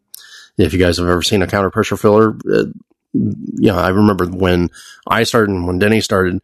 if 0.59 0.73
you 0.73 0.79
guys 0.79 0.99
have 0.99 1.09
ever 1.09 1.23
seen 1.23 1.43
a 1.43 1.47
counter 1.47 1.71
pressure 1.71 1.97
filler, 1.97 2.37
uh, 2.51 2.65
you 3.13 3.73
know, 3.73 3.79
I 3.79 3.89
remember 3.89 4.27
when 4.27 4.71
I 5.07 5.25
started 5.25 5.51
and 5.51 5.67
when 5.67 5.79
Denny 5.79 6.01
started, 6.01 6.41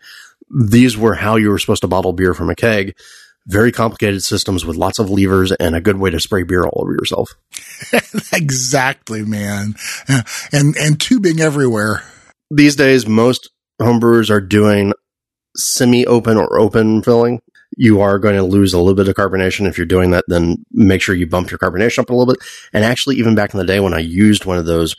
these 0.51 0.97
were 0.97 1.15
how 1.15 1.37
you 1.37 1.51
were 1.51 1.59
supposed 1.59 1.83
to 1.83 1.89
bottle 1.89 2.13
beer 2.13 2.35
from 2.35 2.51
a 2.51 2.55
keg. 2.55 2.97
Very 3.47 3.73
complicated 3.73 4.23
systems 4.23 4.65
with 4.65 4.77
lots 4.77 4.99
of 4.99 5.11
levers 5.11 5.51
and 5.53 5.75
a 5.75 5.81
good 5.81 5.97
way 5.97 6.11
to 6.11 6.21
spray 6.21 6.45
beer 6.45 6.65
all 6.65 6.83
over 6.83 6.93
yourself. 6.93 7.33
exactly, 8.33 9.25
man. 9.25 9.75
And 10.53 10.77
and 10.77 11.01
tubing 11.01 11.41
everywhere. 11.41 12.05
These 12.55 12.77
days, 12.77 13.07
most 13.07 13.51
homebrewers 13.81 14.31
are 14.31 14.41
doing 14.41 14.93
semi-open 15.57 16.37
or 16.37 16.61
open 16.61 17.03
filling 17.03 17.41
you 17.77 18.01
are 18.01 18.19
going 18.19 18.35
to 18.35 18.43
lose 18.43 18.73
a 18.73 18.79
little 18.79 18.95
bit 18.95 19.09
of 19.09 19.15
carbonation. 19.15 19.67
If 19.67 19.79
you're 19.79 19.87
doing 19.87 20.11
that, 20.11 20.25
then 20.29 20.65
make 20.73 21.01
sure 21.01 21.15
you 21.15 21.27
bump 21.27 21.51
your 21.51 21.59
carbonation 21.59 22.01
up 22.01 22.11
a 22.11 22.15
little 22.15 22.33
bit. 22.33 22.43
And 22.73 22.85
actually, 22.85 23.17
even 23.17 23.35
back 23.35 23.55
in 23.55 23.59
the 23.59 23.67
day 23.67 23.81
when 23.81 23.95
I 23.95 23.99
used 23.99 24.45
one 24.45 24.59
of 24.59 24.67
those 24.67 24.95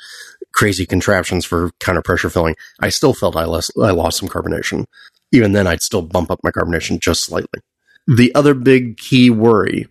crazy 0.53 0.86
contraptions 0.86 1.45
for 1.45 1.72
counter 1.79 2.01
pressure 2.01 2.29
filling, 2.29 2.55
I 2.79 2.89
still 2.89 3.13
felt 3.13 3.36
I, 3.36 3.45
less, 3.45 3.69
I 3.81 3.91
lost 3.91 4.17
some 4.17 4.29
carbonation. 4.29 4.86
Even 5.31 5.51
then, 5.53 5.67
I'd 5.67 5.81
still 5.81 6.01
bump 6.01 6.31
up 6.31 6.39
my 6.43 6.51
carbonation 6.51 7.00
just 7.00 7.24
slightly. 7.24 7.62
The 8.07 8.33
other 8.36 8.53
big 8.53 8.98
key 8.98 9.29
worry 9.29 9.88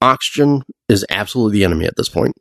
oxygen 0.00 0.62
is 0.88 1.06
absolutely 1.10 1.58
the 1.58 1.64
enemy 1.64 1.86
at 1.86 1.96
this 1.96 2.08
point. 2.08 2.34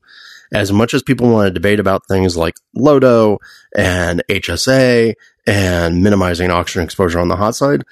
As 0.54 0.72
much 0.72 0.94
as 0.94 1.02
people 1.02 1.30
want 1.30 1.48
to 1.48 1.54
debate 1.54 1.80
about 1.80 2.08
things 2.08 2.36
like 2.36 2.56
LODO 2.76 3.40
and 3.78 4.22
HSA 4.30 5.14
and 5.48 6.04
minimizing 6.04 6.52
oxygen 6.52 6.84
exposure 6.84 7.20
on 7.20 7.30
the 7.30 7.38
hot 7.38 7.56
side, 7.56 7.84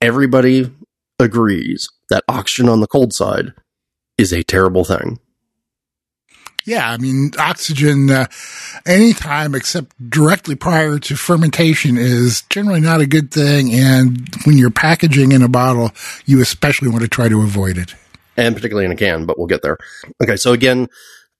everybody 0.00 0.70
agrees 1.18 1.88
that 2.10 2.24
oxygen 2.28 2.68
on 2.68 2.80
the 2.80 2.86
cold 2.86 3.12
side 3.12 3.52
is 4.18 4.32
a 4.32 4.42
terrible 4.42 4.84
thing. 4.84 5.18
Yeah, 6.66 6.90
I 6.90 6.98
mean, 6.98 7.30
oxygen 7.38 8.10
uh, 8.10 8.26
anytime 8.84 9.54
except 9.54 9.96
directly 10.10 10.54
prior 10.54 10.98
to 10.98 11.16
fermentation 11.16 11.96
is 11.96 12.42
generally 12.50 12.80
not 12.80 13.00
a 13.00 13.06
good 13.06 13.30
thing. 13.30 13.72
And 13.72 14.28
when 14.44 14.58
you're 14.58 14.70
packaging 14.70 15.32
in 15.32 15.42
a 15.42 15.48
bottle, 15.48 15.90
you 16.26 16.40
especially 16.42 16.88
want 16.88 17.02
to 17.02 17.08
try 17.08 17.28
to 17.28 17.42
avoid 17.42 17.78
it. 17.78 17.94
And 18.36 18.54
particularly 18.54 18.86
in 18.86 18.92
a 18.92 18.96
can, 18.96 19.26
but 19.26 19.38
we'll 19.38 19.46
get 19.46 19.62
there. 19.62 19.78
Okay, 20.22 20.36
so 20.36 20.52
again, 20.52 20.88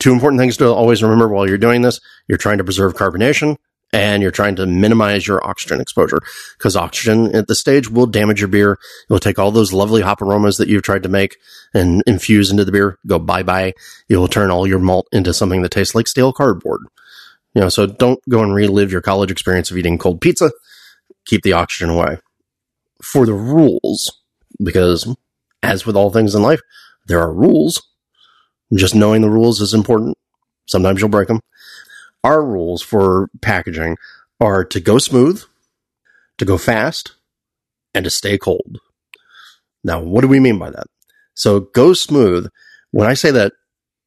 two 0.00 0.12
important 0.12 0.40
things 0.40 0.56
to 0.56 0.66
always 0.66 1.02
remember 1.02 1.28
while 1.28 1.48
you're 1.48 1.58
doing 1.58 1.82
this. 1.82 2.00
You're 2.26 2.38
trying 2.38 2.58
to 2.58 2.64
preserve 2.64 2.94
carbonation 2.94 3.56
and 3.92 4.22
you're 4.22 4.30
trying 4.30 4.56
to 4.56 4.66
minimize 4.66 5.26
your 5.26 5.44
oxygen 5.46 5.80
exposure 5.80 6.20
because 6.56 6.76
oxygen 6.76 7.34
at 7.34 7.46
the 7.46 7.54
stage 7.54 7.88
will 7.88 8.06
damage 8.06 8.40
your 8.40 8.48
beer. 8.48 8.72
It 8.72 9.12
will 9.12 9.18
take 9.18 9.38
all 9.38 9.50
those 9.50 9.72
lovely 9.72 10.02
hop 10.02 10.22
aromas 10.22 10.58
that 10.58 10.68
you've 10.68 10.82
tried 10.82 11.02
to 11.02 11.08
make 11.08 11.36
and 11.74 12.02
infuse 12.06 12.50
into 12.50 12.64
the 12.64 12.72
beer, 12.72 12.98
go 13.06 13.18
bye 13.18 13.42
bye. 13.42 13.74
It 14.08 14.16
will 14.16 14.28
turn 14.28 14.50
all 14.50 14.66
your 14.66 14.78
malt 14.78 15.08
into 15.12 15.34
something 15.34 15.62
that 15.62 15.70
tastes 15.70 15.94
like 15.94 16.08
stale 16.08 16.32
cardboard. 16.32 16.82
You 17.54 17.62
know, 17.62 17.68
so 17.68 17.86
don't 17.86 18.20
go 18.28 18.42
and 18.42 18.54
relive 18.54 18.92
your 18.92 19.00
college 19.00 19.30
experience 19.30 19.70
of 19.70 19.76
eating 19.76 19.98
cold 19.98 20.20
pizza. 20.20 20.52
Keep 21.26 21.42
the 21.42 21.52
oxygen 21.52 21.90
away. 21.90 22.18
For 23.02 23.26
the 23.26 23.34
rules, 23.34 24.22
because 24.62 25.14
as 25.62 25.84
with 25.84 25.96
all 25.96 26.10
things 26.10 26.34
in 26.34 26.42
life, 26.42 26.60
there 27.06 27.20
are 27.20 27.32
rules. 27.32 27.82
Just 28.74 28.94
knowing 28.94 29.22
the 29.22 29.30
rules 29.30 29.60
is 29.60 29.74
important. 29.74 30.16
Sometimes 30.66 31.00
you'll 31.00 31.10
break 31.10 31.28
them 31.28 31.40
our 32.24 32.44
rules 32.44 32.82
for 32.82 33.28
packaging 33.40 33.96
are 34.40 34.64
to 34.64 34.80
go 34.80 34.98
smooth, 34.98 35.42
to 36.38 36.44
go 36.44 36.58
fast, 36.58 37.16
and 37.94 38.04
to 38.04 38.10
stay 38.10 38.38
cold. 38.38 38.78
Now, 39.82 40.00
what 40.00 40.20
do 40.22 40.28
we 40.28 40.40
mean 40.40 40.58
by 40.58 40.70
that? 40.70 40.86
So 41.34 41.60
go 41.60 41.92
smooth. 41.92 42.48
When 42.90 43.08
I 43.08 43.14
say 43.14 43.30
that, 43.30 43.52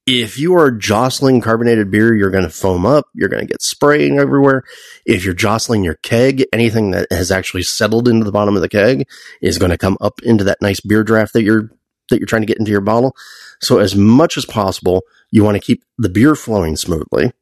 if 0.05 0.37
you 0.37 0.55
are 0.55 0.69
jostling 0.69 1.39
carbonated 1.39 1.89
beer, 1.89 2.13
you're 2.13 2.29
going 2.29 2.43
to 2.43 2.49
foam 2.49 2.85
up. 2.85 3.05
You're 3.13 3.29
going 3.29 3.41
to 3.41 3.47
get 3.47 3.61
spraying 3.61 4.19
everywhere. 4.19 4.63
If 5.05 5.23
you're 5.23 5.33
jostling 5.33 5.83
your 5.83 5.97
keg, 6.03 6.43
anything 6.51 6.91
that 6.91 7.07
has 7.09 7.31
actually 7.31 7.63
settled 7.63 8.09
into 8.09 8.25
the 8.25 8.31
bottom 8.31 8.55
of 8.55 8.61
the 8.61 8.69
keg 8.69 9.07
is 9.41 9.57
going 9.57 9.71
to 9.71 9.77
come 9.77 9.97
up 10.01 10.19
into 10.23 10.43
that 10.43 10.61
nice 10.61 10.81
beer 10.81 11.05
draft 11.05 11.33
that 11.33 11.43
you're, 11.43 11.69
that 12.13 12.19
you're 12.19 12.27
trying 12.27 12.43
to 12.43 12.47
get 12.47 12.59
into 12.59 12.71
your 12.71 12.81
bottle. 12.81 13.15
So 13.61 13.79
as 13.79 13.95
much 13.95 14.37
as 14.37 14.45
possible, 14.45 15.01
you 15.31 15.43
want 15.43 15.55
to 15.55 15.61
keep 15.61 15.83
the 15.97 16.09
beer 16.09 16.35
flowing 16.35 16.75
smoothly. 16.75 17.33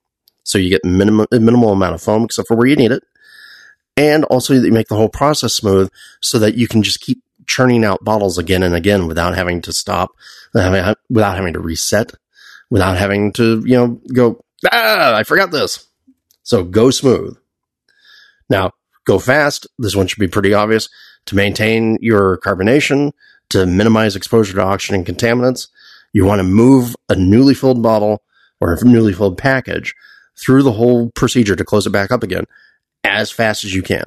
So 0.43 0.57
you 0.57 0.69
get 0.69 0.85
minimal, 0.85 1.27
minimal 1.31 1.71
amount 1.71 1.95
of 1.95 2.01
foam 2.01 2.23
except 2.23 2.47
for 2.47 2.55
where 2.55 2.67
you 2.67 2.75
need 2.75 2.91
it. 2.91 3.03
And 3.97 4.23
also 4.25 4.53
you 4.53 4.71
make 4.71 4.87
the 4.87 4.95
whole 4.95 5.09
process 5.09 5.53
smooth 5.53 5.91
so 6.21 6.39
that 6.39 6.55
you 6.55 6.67
can 6.67 6.81
just 6.81 7.01
keep 7.01 7.21
churning 7.47 7.83
out 7.83 8.03
bottles 8.03 8.37
again 8.37 8.63
and 8.63 8.73
again 8.73 9.07
without 9.07 9.35
having 9.35 9.61
to 9.61 9.73
stop, 9.73 10.11
without 10.53 11.35
having 11.35 11.53
to 11.53 11.59
reset, 11.59 12.13
without 12.69 12.97
having 12.97 13.33
to, 13.33 13.61
you 13.65 13.75
know, 13.75 14.01
go, 14.13 14.43
ah, 14.71 15.15
I 15.15 15.23
forgot 15.23 15.51
this. 15.51 15.85
So 16.43 16.63
go 16.63 16.89
smooth. 16.89 17.37
Now, 18.49 18.71
go 19.05 19.19
fast. 19.19 19.67
This 19.77 19.95
one 19.95 20.07
should 20.07 20.19
be 20.19 20.27
pretty 20.27 20.53
obvious. 20.53 20.89
To 21.27 21.35
maintain 21.35 21.97
your 22.01 22.39
carbonation, 22.39 23.11
to 23.51 23.65
minimize 23.65 24.15
exposure 24.15 24.55
to 24.55 24.61
oxygen 24.61 25.05
contaminants, 25.05 25.67
you 26.13 26.25
want 26.25 26.39
to 26.39 26.43
move 26.43 26.95
a 27.09 27.15
newly 27.15 27.53
filled 27.53 27.81
bottle 27.81 28.23
or 28.59 28.73
a 28.73 28.85
newly 28.85 29.13
filled 29.13 29.37
package 29.37 29.95
through 30.37 30.63
the 30.63 30.71
whole 30.71 31.11
procedure 31.11 31.55
to 31.55 31.65
close 31.65 31.85
it 31.85 31.91
back 31.91 32.11
up 32.11 32.23
again 32.23 32.45
as 33.03 33.31
fast 33.31 33.63
as 33.63 33.73
you 33.73 33.81
can. 33.81 34.05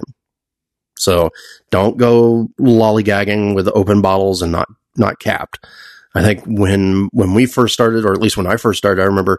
So 0.97 1.29
don't 1.71 1.97
go 1.97 2.49
lollygagging 2.59 3.55
with 3.55 3.67
open 3.69 4.01
bottles 4.01 4.41
and 4.41 4.51
not, 4.51 4.69
not 4.95 5.19
capped. 5.19 5.65
I 6.13 6.21
think 6.21 6.43
when, 6.45 7.09
when 7.11 7.33
we 7.33 7.45
first 7.45 7.73
started, 7.73 8.05
or 8.05 8.13
at 8.13 8.21
least 8.21 8.37
when 8.37 8.47
I 8.47 8.55
first 8.55 8.77
started, 8.77 9.01
I 9.01 9.05
remember 9.05 9.37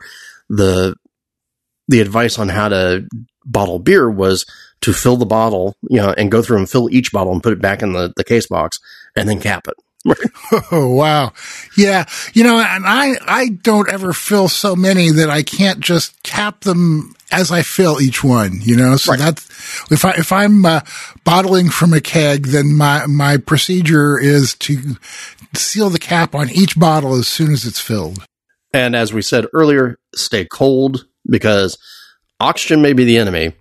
the, 0.50 0.94
the 1.88 2.00
advice 2.00 2.38
on 2.38 2.48
how 2.48 2.68
to 2.68 3.06
bottle 3.46 3.78
beer 3.78 4.10
was 4.10 4.44
to 4.82 4.92
fill 4.92 5.16
the 5.16 5.24
bottle, 5.24 5.76
you 5.88 5.96
know, 5.96 6.12
and 6.16 6.30
go 6.30 6.42
through 6.42 6.58
and 6.58 6.68
fill 6.68 6.90
each 6.92 7.12
bottle 7.12 7.32
and 7.32 7.42
put 7.42 7.52
it 7.52 7.62
back 7.62 7.82
in 7.82 7.92
the, 7.92 8.12
the 8.16 8.24
case 8.24 8.46
box 8.46 8.78
and 9.16 9.28
then 9.28 9.40
cap 9.40 9.66
it. 9.66 9.74
Oh 10.72 10.88
wow. 10.94 11.32
Yeah. 11.76 12.04
You 12.34 12.44
know, 12.44 12.58
and 12.58 12.84
I 12.86 13.14
I 13.26 13.48
don't 13.48 13.88
ever 13.90 14.12
fill 14.12 14.48
so 14.48 14.76
many 14.76 15.10
that 15.10 15.30
I 15.30 15.42
can't 15.42 15.80
just 15.80 16.22
cap 16.22 16.60
them 16.60 17.14
as 17.32 17.50
I 17.50 17.62
fill 17.62 18.00
each 18.00 18.22
one, 18.22 18.60
you 18.62 18.76
know? 18.76 18.96
So 18.96 19.12
Right. 19.12 19.18
that's 19.18 19.44
if 19.90 20.04
I 20.04 20.10
if 20.12 20.32
I'm 20.32 20.64
uh, 20.64 20.80
bottling 21.24 21.70
from 21.70 21.92
a 21.92 22.00
keg, 22.00 22.46
then 22.46 22.74
my 22.76 23.06
my 23.06 23.36
procedure 23.36 24.18
is 24.18 24.54
to 24.56 24.96
seal 25.54 25.90
the 25.90 25.98
cap 25.98 26.34
on 26.34 26.50
each 26.50 26.78
bottle 26.78 27.14
as 27.14 27.26
soon 27.28 27.52
as 27.52 27.64
it's 27.64 27.80
filled. 27.80 28.24
And 28.72 28.94
as 28.94 29.12
we 29.12 29.22
said 29.22 29.46
earlier, 29.52 29.98
stay 30.14 30.44
cold 30.44 31.06
because 31.28 31.78
oxygen 32.40 32.82
may 32.82 32.92
be 32.92 33.04
the 33.04 33.18
enemy, 33.18 33.52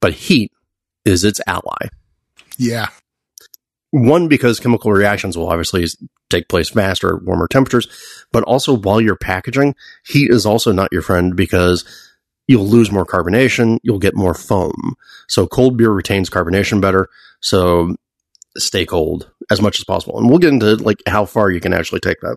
but 0.00 0.14
heat 0.14 0.50
is 1.04 1.22
its 1.24 1.40
ally. 1.46 1.88
Yeah. 2.56 2.88
One, 3.90 4.28
because 4.28 4.60
chemical 4.60 4.92
reactions 4.92 5.36
will 5.36 5.48
obviously 5.48 5.86
take 6.28 6.48
place 6.48 6.68
faster 6.68 7.16
at 7.16 7.22
warmer 7.22 7.48
temperatures, 7.48 7.88
but 8.32 8.44
also 8.44 8.76
while 8.76 9.00
you're 9.00 9.16
packaging, 9.16 9.74
heat 10.06 10.30
is 10.30 10.44
also 10.44 10.72
not 10.72 10.92
your 10.92 11.02
friend 11.02 11.34
because 11.34 11.84
you'll 12.46 12.66
lose 12.66 12.90
more 12.90 13.06
carbonation, 13.06 13.78
you'll 13.82 13.98
get 13.98 14.14
more 14.14 14.34
foam. 14.34 14.94
So 15.28 15.46
cold 15.46 15.76
beer 15.76 15.90
retains 15.90 16.28
carbonation 16.28 16.80
better. 16.80 17.08
So 17.40 17.96
stay 18.56 18.84
cold 18.84 19.30
as 19.50 19.60
much 19.62 19.78
as 19.78 19.84
possible. 19.84 20.18
And 20.18 20.28
we'll 20.28 20.38
get 20.38 20.52
into 20.52 20.76
like 20.76 21.02
how 21.06 21.24
far 21.24 21.50
you 21.50 21.60
can 21.60 21.72
actually 21.72 22.00
take 22.00 22.20
that. 22.20 22.36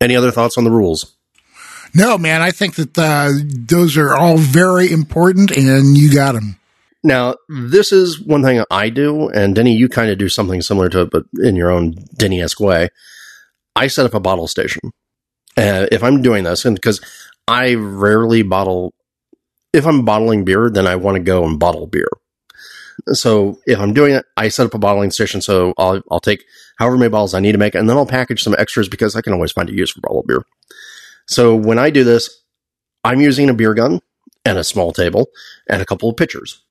Any 0.00 0.14
other 0.14 0.30
thoughts 0.30 0.58
on 0.58 0.64
the 0.64 0.70
rules? 0.70 1.16
No, 1.94 2.18
man, 2.18 2.42
I 2.42 2.50
think 2.50 2.74
that 2.74 2.98
uh, 2.98 3.30
those 3.46 3.96
are 3.96 4.14
all 4.14 4.36
very 4.36 4.90
important, 4.90 5.50
and 5.50 5.96
you 5.96 6.12
got 6.12 6.32
them. 6.32 6.58
Now, 7.06 7.36
this 7.48 7.92
is 7.92 8.20
one 8.20 8.42
thing 8.42 8.64
I 8.68 8.90
do, 8.90 9.28
and 9.28 9.54
Denny, 9.54 9.76
you 9.76 9.88
kind 9.88 10.10
of 10.10 10.18
do 10.18 10.28
something 10.28 10.60
similar 10.60 10.88
to 10.88 11.02
it, 11.02 11.10
but 11.12 11.22
in 11.38 11.54
your 11.54 11.70
own 11.70 11.94
Denny 12.16 12.42
esque 12.42 12.58
way. 12.58 12.88
I 13.76 13.86
set 13.86 14.06
up 14.06 14.14
a 14.14 14.18
bottle 14.18 14.48
station. 14.48 14.90
Uh, 15.56 15.86
if 15.92 16.02
I'm 16.02 16.20
doing 16.20 16.42
this, 16.42 16.64
and 16.64 16.74
because 16.74 17.00
I 17.46 17.74
rarely 17.74 18.42
bottle, 18.42 18.92
if 19.72 19.86
I'm 19.86 20.04
bottling 20.04 20.44
beer, 20.44 20.68
then 20.68 20.88
I 20.88 20.96
want 20.96 21.14
to 21.14 21.22
go 21.22 21.44
and 21.44 21.60
bottle 21.60 21.86
beer. 21.86 22.08
So 23.12 23.60
if 23.68 23.78
I'm 23.78 23.94
doing 23.94 24.14
it, 24.14 24.24
I 24.36 24.48
set 24.48 24.66
up 24.66 24.74
a 24.74 24.78
bottling 24.78 25.12
station. 25.12 25.40
So 25.40 25.74
I'll, 25.78 26.02
I'll 26.10 26.18
take 26.18 26.42
however 26.76 26.98
many 26.98 27.10
bottles 27.10 27.34
I 27.34 27.40
need 27.40 27.52
to 27.52 27.58
make, 27.58 27.76
and 27.76 27.88
then 27.88 27.96
I'll 27.96 28.04
package 28.04 28.42
some 28.42 28.56
extras 28.58 28.88
because 28.88 29.14
I 29.14 29.20
can 29.20 29.32
always 29.32 29.52
find 29.52 29.70
a 29.70 29.72
use 29.72 29.92
for 29.92 30.00
bottled 30.00 30.26
beer. 30.26 30.42
So 31.28 31.54
when 31.54 31.78
I 31.78 31.90
do 31.90 32.02
this, 32.02 32.42
I'm 33.04 33.20
using 33.20 33.48
a 33.48 33.54
beer 33.54 33.74
gun 33.74 34.00
and 34.44 34.58
a 34.58 34.64
small 34.64 34.92
table 34.92 35.28
and 35.70 35.80
a 35.80 35.86
couple 35.86 36.10
of 36.10 36.16
pitchers. 36.16 36.64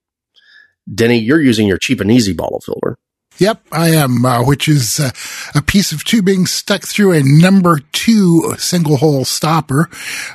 Denny, 0.94 1.18
you're 1.18 1.42
using 1.42 1.68
your 1.68 1.78
cheap 1.78 2.02
and 2.02 2.12
easy 2.12 2.34
bottle 2.34 2.62
filler. 2.62 2.98
Yep, 3.38 3.66
I 3.72 3.90
am, 3.90 4.24
uh, 4.26 4.46
which 4.46 4.70
is 4.70 4.98
uh, 4.98 5.12
a 5.54 5.62
piece 5.62 5.92
of 5.92 6.06
tubing 6.06 6.46
stuck 6.46 6.84
through 6.84 7.12
a 7.12 7.22
number 7.22 7.80
two 7.92 8.54
single 8.58 8.96
hole 8.96 9.26
stopper. 9.26 9.90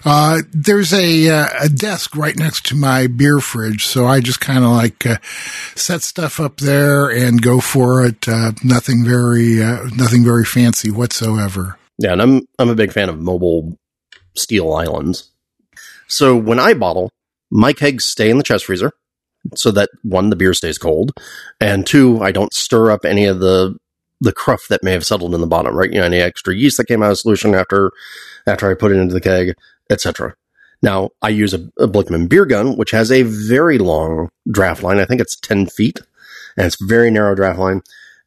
Uh, 0.04 0.42
there's 0.52 0.92
a, 0.92 1.30
uh, 1.30 1.48
a 1.62 1.68
desk 1.70 2.14
right 2.14 2.36
next 2.36 2.66
to 2.66 2.76
my 2.76 3.06
beer 3.06 3.40
fridge, 3.40 3.86
so 3.86 4.06
I 4.06 4.20
just 4.20 4.40
kind 4.40 4.64
of 4.64 4.72
like 4.72 5.06
uh, 5.06 5.16
set 5.74 6.02
stuff 6.02 6.38
up 6.38 6.58
there 6.58 7.08
and 7.08 7.40
go 7.40 7.60
for 7.60 8.04
it. 8.04 8.28
Uh, 8.28 8.52
nothing 8.62 9.02
very, 9.02 9.62
uh, 9.62 9.84
nothing 9.96 10.22
very 10.22 10.44
fancy 10.44 10.90
whatsoever. 10.90 11.78
Yeah, 11.96 12.12
and 12.12 12.20
I'm 12.20 12.42
I'm 12.58 12.68
a 12.68 12.74
big 12.74 12.92
fan 12.92 13.08
of 13.08 13.18
mobile 13.18 13.78
steel 14.34 14.74
islands. 14.74 15.30
So 16.06 16.36
when 16.36 16.58
I 16.58 16.74
bottle, 16.74 17.10
my 17.50 17.72
kegs 17.72 18.04
stay 18.04 18.28
in 18.28 18.36
the 18.36 18.42
chest 18.42 18.66
freezer 18.66 18.92
so 19.54 19.70
that 19.72 19.90
one, 20.02 20.30
the 20.30 20.36
beer 20.36 20.54
stays 20.54 20.78
cold, 20.78 21.12
and 21.60 21.86
two, 21.86 22.22
I 22.22 22.32
don't 22.32 22.52
stir 22.52 22.90
up 22.90 23.04
any 23.04 23.26
of 23.26 23.40
the 23.40 23.76
the 24.20 24.32
cruff 24.32 24.66
that 24.68 24.82
may 24.82 24.92
have 24.92 25.06
settled 25.06 25.34
in 25.34 25.40
the 25.40 25.46
bottom, 25.46 25.74
right? 25.74 25.90
You 25.90 26.00
know, 26.00 26.04
any 26.06 26.18
extra 26.18 26.54
yeast 26.54 26.76
that 26.76 26.86
came 26.86 27.02
out 27.02 27.10
of 27.10 27.18
solution 27.18 27.54
after 27.54 27.90
after 28.46 28.70
I 28.70 28.74
put 28.74 28.92
it 28.92 28.98
into 28.98 29.14
the 29.14 29.20
keg, 29.20 29.54
etc. 29.88 30.34
Now 30.82 31.10
I 31.22 31.30
use 31.30 31.54
a, 31.54 31.68
a 31.78 31.86
Blichmann 31.86 32.28
beer 32.28 32.46
gun, 32.46 32.76
which 32.76 32.90
has 32.90 33.10
a 33.10 33.22
very 33.22 33.78
long 33.78 34.30
draft 34.50 34.82
line. 34.82 34.98
I 34.98 35.04
think 35.04 35.20
it's 35.20 35.36
ten 35.36 35.66
feet, 35.66 36.00
and 36.56 36.66
it's 36.66 36.80
very 36.80 37.10
narrow 37.10 37.34
draft 37.34 37.58
line, 37.58 37.82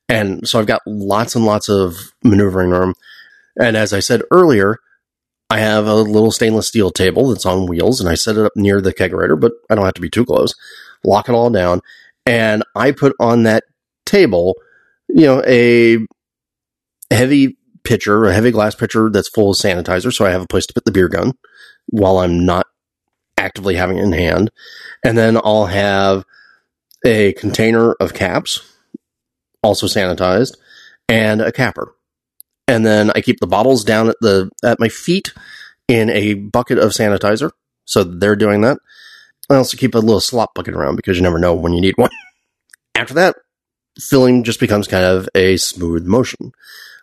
and 0.10 0.47
so 0.47 0.60
I've 0.60 0.67
got 0.67 0.82
lots 0.86 1.36
and 1.36 1.45
lots 1.45 1.69
of 1.69 2.13
maneuvering 2.23 2.71
room. 2.71 2.95
And 3.60 3.78
as 3.78 3.93
I 3.93 3.99
said 3.99 4.23
earlier, 4.32 4.80
I 5.49 5.60
have 5.60 5.86
a 5.86 5.93
little 5.93 6.32
stainless 6.32 6.67
steel 6.67 6.89
table 6.89 7.30
that's 7.30 7.45
on 7.45 7.67
wheels, 7.67 7.99
and 7.99 8.10
I 8.10 8.15
set 8.15 8.38
it 8.38 8.45
up 8.45 8.54
near 8.56 8.82
the 8.82 8.93
kegerator, 8.93 9.39
but 9.39 9.52
I 9.69 9.76
don't 9.76 9.86
have 9.86 9.93
to 9.93 10.02
be 10.02 10.10
too 10.10 10.26
close. 10.26 10.56
Lock 11.04 11.30
it 11.30 11.34
all 11.34 11.50
down, 11.50 11.82
and 12.26 12.63
I 12.76 12.92
put 12.92 13.16
on 13.20 13.44
that 13.44 13.63
table, 14.06 14.56
you 15.10 15.26
know, 15.26 15.44
a 15.46 16.00
heavy 17.13 17.58
pitcher, 17.84 18.26
a 18.26 18.34
heavy 18.34 18.52
glass 18.52 18.76
pitcher 18.76 19.10
that's 19.12 19.30
full 19.30 19.52
of 19.52 19.58
sanitizer, 19.58 20.13
so 20.13 20.26
I 20.26 20.32
have 20.32 20.42
a 20.42 20.48
place 20.48 20.66
to 20.68 20.74
put 20.74 20.86
the 20.86 20.92
beer 20.92 21.10
gun 21.10 21.34
while 21.88 22.20
I'm 22.20 22.46
not 22.46 22.68
actively 23.38 23.76
having 23.76 23.98
it 23.98 24.04
in 24.04 24.13
hand. 24.13 24.52
And 25.04 25.18
then 25.18 25.38
I'll 25.38 25.66
have 25.66 26.24
a 27.06 27.34
container 27.34 27.92
of 27.94 28.13
caps, 28.13 28.62
also 29.62 29.88
sanitized, 29.88 30.56
and 31.10 31.42
a 31.42 31.52
capper 31.52 31.94
and 32.68 32.86
then 32.86 33.12
I 33.16 33.22
keep 33.22 33.39
the 33.39 33.48
bottles 33.48 33.84
down 33.84 34.10
at 34.10 34.16
the 34.22 34.50
at 34.63 34.80
my 34.80 34.89
feet 34.89 35.34
in 35.88 36.10
a 36.10 36.34
bucket 36.34 36.78
of 36.78 36.92
sanitizer. 36.92 37.52
So 37.86 38.04
they're 38.04 38.36
doing 38.36 38.62
that. 38.62 38.78
I 39.49 39.56
also 39.56 39.77
keep 39.77 39.95
a 39.95 39.99
little 39.99 40.21
slop 40.21 40.53
bucket 40.53 40.73
around 40.73 40.95
because 40.95 41.17
you 41.17 41.23
never 41.23 41.39
know 41.39 41.53
when 41.53 41.73
you 41.73 41.82
need 41.82 41.97
one. 41.97 42.12
After 42.95 43.13
that, 43.15 43.36
filling 43.99 44.43
just 44.43 44.60
becomes 44.60 44.88
kind 44.88 45.06
of 45.06 45.27
a 45.36 45.58
smooth 45.58 46.06
motion. 46.06 46.51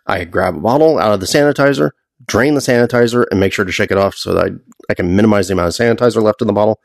I 0.07 0.23
grab 0.25 0.55
a 0.55 0.59
bottle 0.59 0.97
out 0.99 1.13
of 1.13 1.19
the 1.19 1.25
sanitizer, 1.25 1.91
drain 2.25 2.55
the 2.55 2.61
sanitizer, 2.61 3.25
and 3.29 3.39
make 3.39 3.53
sure 3.53 3.65
to 3.65 3.71
shake 3.71 3.91
it 3.91 3.97
off 3.97 4.15
so 4.15 4.33
that 4.33 4.45
I, 4.45 4.49
I 4.89 4.93
can 4.93 5.15
minimize 5.15 5.47
the 5.47 5.53
amount 5.53 5.67
of 5.69 5.73
sanitizer 5.75 6.21
left 6.21 6.41
in 6.41 6.47
the 6.47 6.53
bottle. 6.53 6.79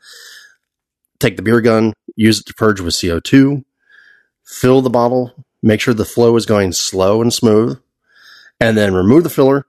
Take 1.19 1.35
the 1.35 1.41
beer 1.41 1.61
gun, 1.61 1.93
use 2.15 2.39
it 2.39 2.45
to 2.45 2.53
purge 2.53 2.79
with 2.79 2.93
CO2, 2.93 3.63
fill 4.45 4.81
the 4.81 4.89
bottle, 4.89 5.33
make 5.63 5.81
sure 5.81 5.93
the 5.93 6.05
flow 6.05 6.35
is 6.35 6.45
going 6.45 6.71
slow 6.73 7.21
and 7.21 7.33
smooth 7.33 7.79
and 8.59 8.77
then 8.77 8.93
remove 8.93 9.23
the 9.23 9.29
filler, 9.29 9.65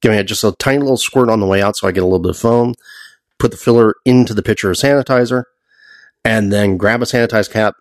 giving 0.00 0.18
it 0.18 0.24
just 0.24 0.44
a 0.44 0.52
tiny 0.52 0.78
little 0.78 0.96
squirt 0.96 1.30
on 1.30 1.40
the 1.40 1.46
way 1.46 1.62
out 1.62 1.76
so 1.76 1.86
I 1.86 1.92
get 1.92 2.02
a 2.02 2.06
little 2.06 2.18
bit 2.18 2.30
of 2.30 2.38
foam. 2.38 2.74
Put 3.40 3.50
the 3.50 3.56
filler 3.56 3.94
into 4.04 4.34
the 4.34 4.42
pitcher 4.42 4.70
of 4.70 4.76
sanitizer, 4.76 5.44
and 6.24 6.52
then 6.52 6.76
grab 6.76 7.02
a 7.02 7.06
sanitized 7.06 7.50
cap, 7.50 7.74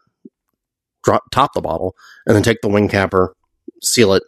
drop 1.04 1.24
top 1.32 1.54
the 1.54 1.62
bottle, 1.62 1.96
and 2.26 2.36
then 2.36 2.44
take 2.44 2.62
the 2.62 2.70
wing 2.70 2.88
capper, 2.88 3.36
seal 3.82 4.14
it, 4.14 4.24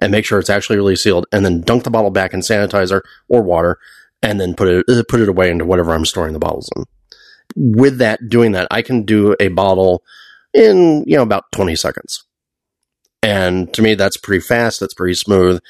and 0.00 0.12
make 0.12 0.24
sure 0.24 0.38
it's 0.38 0.50
actually 0.50 0.76
really 0.76 0.96
sealed, 0.96 1.26
and 1.32 1.44
then 1.44 1.62
dunk 1.62 1.84
the 1.84 1.90
bottle 1.90 2.10
back 2.10 2.34
in 2.34 2.40
sanitizer 2.40 3.00
or 3.28 3.42
water, 3.42 3.78
and 4.22 4.40
then 4.40 4.54
put 4.54 4.68
it 4.68 4.84
uh, 4.88 5.02
put 5.08 5.20
it 5.20 5.28
away 5.28 5.50
into 5.50 5.64
whatever 5.64 5.92
I'm 5.92 6.04
storing 6.04 6.32
the 6.32 6.38
bottles 6.38 6.70
in. 6.76 6.84
With 7.56 7.98
that, 7.98 8.28
doing 8.28 8.52
that, 8.52 8.68
I 8.70 8.82
can 8.82 9.04
do 9.04 9.34
a 9.40 9.48
bottle 9.48 10.02
in 10.52 11.04
you 11.06 11.16
know 11.16 11.22
about 11.22 11.44
20 11.52 11.74
seconds. 11.76 12.24
And 13.22 13.72
to 13.74 13.82
me, 13.82 13.94
that's 13.94 14.16
pretty 14.16 14.40
fast. 14.40 14.80
That's 14.80 14.94
pretty 14.94 15.14
smooth, 15.14 15.60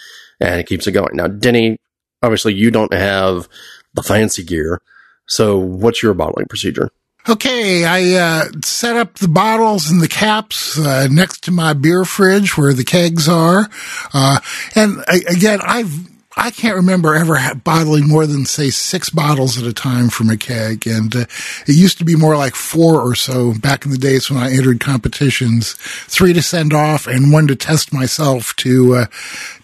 and 0.40 0.60
it 0.60 0.66
keeps 0.66 0.86
it 0.86 0.92
going. 0.92 1.14
Now, 1.16 1.28
Denny, 1.28 1.78
obviously, 2.22 2.54
you 2.54 2.70
don't 2.70 2.92
have 2.92 3.48
the 3.94 4.02
fancy 4.02 4.44
gear. 4.44 4.82
So, 5.26 5.58
what's 5.58 6.02
your 6.02 6.14
bottling 6.14 6.46
procedure? 6.46 6.90
Okay, 7.28 7.84
I 7.84 8.14
uh, 8.14 8.44
set 8.62 8.94
up 8.94 9.14
the 9.14 9.26
bottles 9.26 9.90
and 9.90 10.00
the 10.00 10.06
caps 10.06 10.78
uh, 10.78 11.08
next 11.10 11.42
to 11.44 11.50
my 11.50 11.72
beer 11.72 12.04
fridge 12.04 12.56
where 12.56 12.72
the 12.72 12.84
kegs 12.84 13.28
are, 13.28 13.68
uh, 14.14 14.38
and 14.76 15.02
I, 15.08 15.22
again, 15.28 15.58
I've 15.62 16.08
I 16.38 16.50
can't 16.50 16.76
remember 16.76 17.14
ever 17.14 17.38
bottling 17.64 18.08
more 18.08 18.26
than 18.26 18.44
say 18.44 18.68
six 18.68 19.08
bottles 19.08 19.56
at 19.56 19.66
a 19.66 19.72
time 19.72 20.10
from 20.10 20.28
a 20.28 20.36
keg, 20.36 20.86
and 20.86 21.16
uh, 21.16 21.24
it 21.66 21.74
used 21.74 21.96
to 21.98 22.04
be 22.04 22.14
more 22.14 22.36
like 22.36 22.54
four 22.54 23.00
or 23.00 23.14
so 23.14 23.54
back 23.54 23.86
in 23.86 23.90
the 23.90 23.96
days 23.96 24.30
when 24.30 24.42
I 24.42 24.52
entered 24.52 24.78
competitions. 24.78 25.72
Three 25.72 26.34
to 26.34 26.42
send 26.42 26.74
off, 26.74 27.06
and 27.06 27.32
one 27.32 27.46
to 27.46 27.56
test 27.56 27.90
myself 27.90 28.54
to 28.56 28.94
uh, 28.96 29.06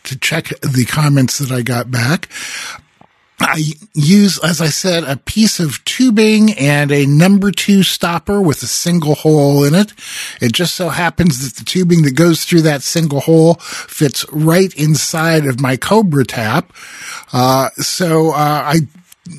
to 0.05 0.19
check 0.19 0.49
the 0.61 0.87
comments 0.87 1.39
that 1.39 1.53
I 1.53 1.61
got 1.61 1.91
back. 1.91 2.31
I 3.43 3.63
use, 3.93 4.39
as 4.39 4.61
I 4.61 4.69
said, 4.69 5.05
a 5.05 5.17
piece 5.17 5.61
of 5.61 5.85
tubing 5.85 6.53
and 6.53 6.93
a 6.93 7.07
number 7.07 7.51
two 7.51 7.83
stopper 7.83 8.41
with 8.41 8.63
a 8.63 8.67
single 8.67 9.15
hole 9.15 9.65
in 9.65 9.75
it. 9.75 9.93
It 10.41 10.53
just 10.53 10.75
so 10.75 10.89
happens 10.89 11.45
that 11.45 11.59
the 11.59 11.65
tubing 11.65 12.03
that 12.03 12.15
goes 12.15 12.45
through 12.45 12.63
that 12.63 12.83
single 12.83 13.21
hole 13.21 13.55
fits 13.55 14.25
right 14.31 14.73
inside 14.75 15.47
of 15.47 15.61
my 15.61 15.77
Cobra 15.77 16.25
tap. 16.25 16.73
Uh, 17.33 17.71
so, 17.77 18.31
uh, 18.31 18.63
I 18.65 18.81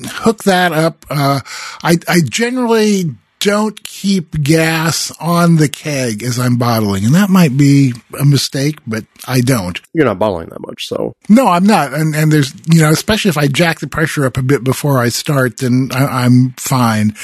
hook 0.06 0.44
that 0.44 0.72
up. 0.72 1.04
Uh, 1.08 1.40
I, 1.82 1.96
I 2.08 2.20
generally 2.20 3.14
don't 3.44 3.84
keep 3.84 4.42
gas 4.42 5.12
on 5.20 5.56
the 5.56 5.68
keg 5.68 6.22
as 6.22 6.38
I'm 6.38 6.56
bottling, 6.56 7.04
and 7.04 7.14
that 7.14 7.28
might 7.28 7.58
be 7.58 7.92
a 8.18 8.24
mistake, 8.24 8.78
but 8.86 9.04
I 9.26 9.42
don't. 9.42 9.78
You're 9.92 10.06
not 10.06 10.18
bottling 10.18 10.48
that 10.48 10.62
much, 10.62 10.86
so 10.88 11.14
No, 11.28 11.48
I'm 11.48 11.66
not. 11.66 11.92
And, 11.92 12.16
and 12.16 12.32
there's, 12.32 12.54
you 12.66 12.80
know, 12.80 12.88
especially 12.88 13.28
if 13.28 13.36
I 13.36 13.46
jack 13.46 13.80
the 13.80 13.86
pressure 13.86 14.24
up 14.24 14.38
a 14.38 14.42
bit 14.42 14.64
before 14.64 14.98
I 14.98 15.10
start, 15.10 15.58
then 15.58 15.90
I, 15.92 16.24
I'm 16.24 16.54
fine. 16.56 17.16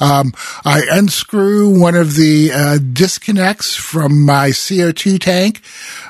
Um, 0.00 0.32
I 0.64 0.84
unscrew 0.92 1.76
one 1.76 1.96
of 1.96 2.14
the 2.14 2.52
uh, 2.52 2.78
disconnects 2.78 3.74
from 3.74 4.24
my 4.24 4.50
CO2 4.50 5.18
tank. 5.18 5.60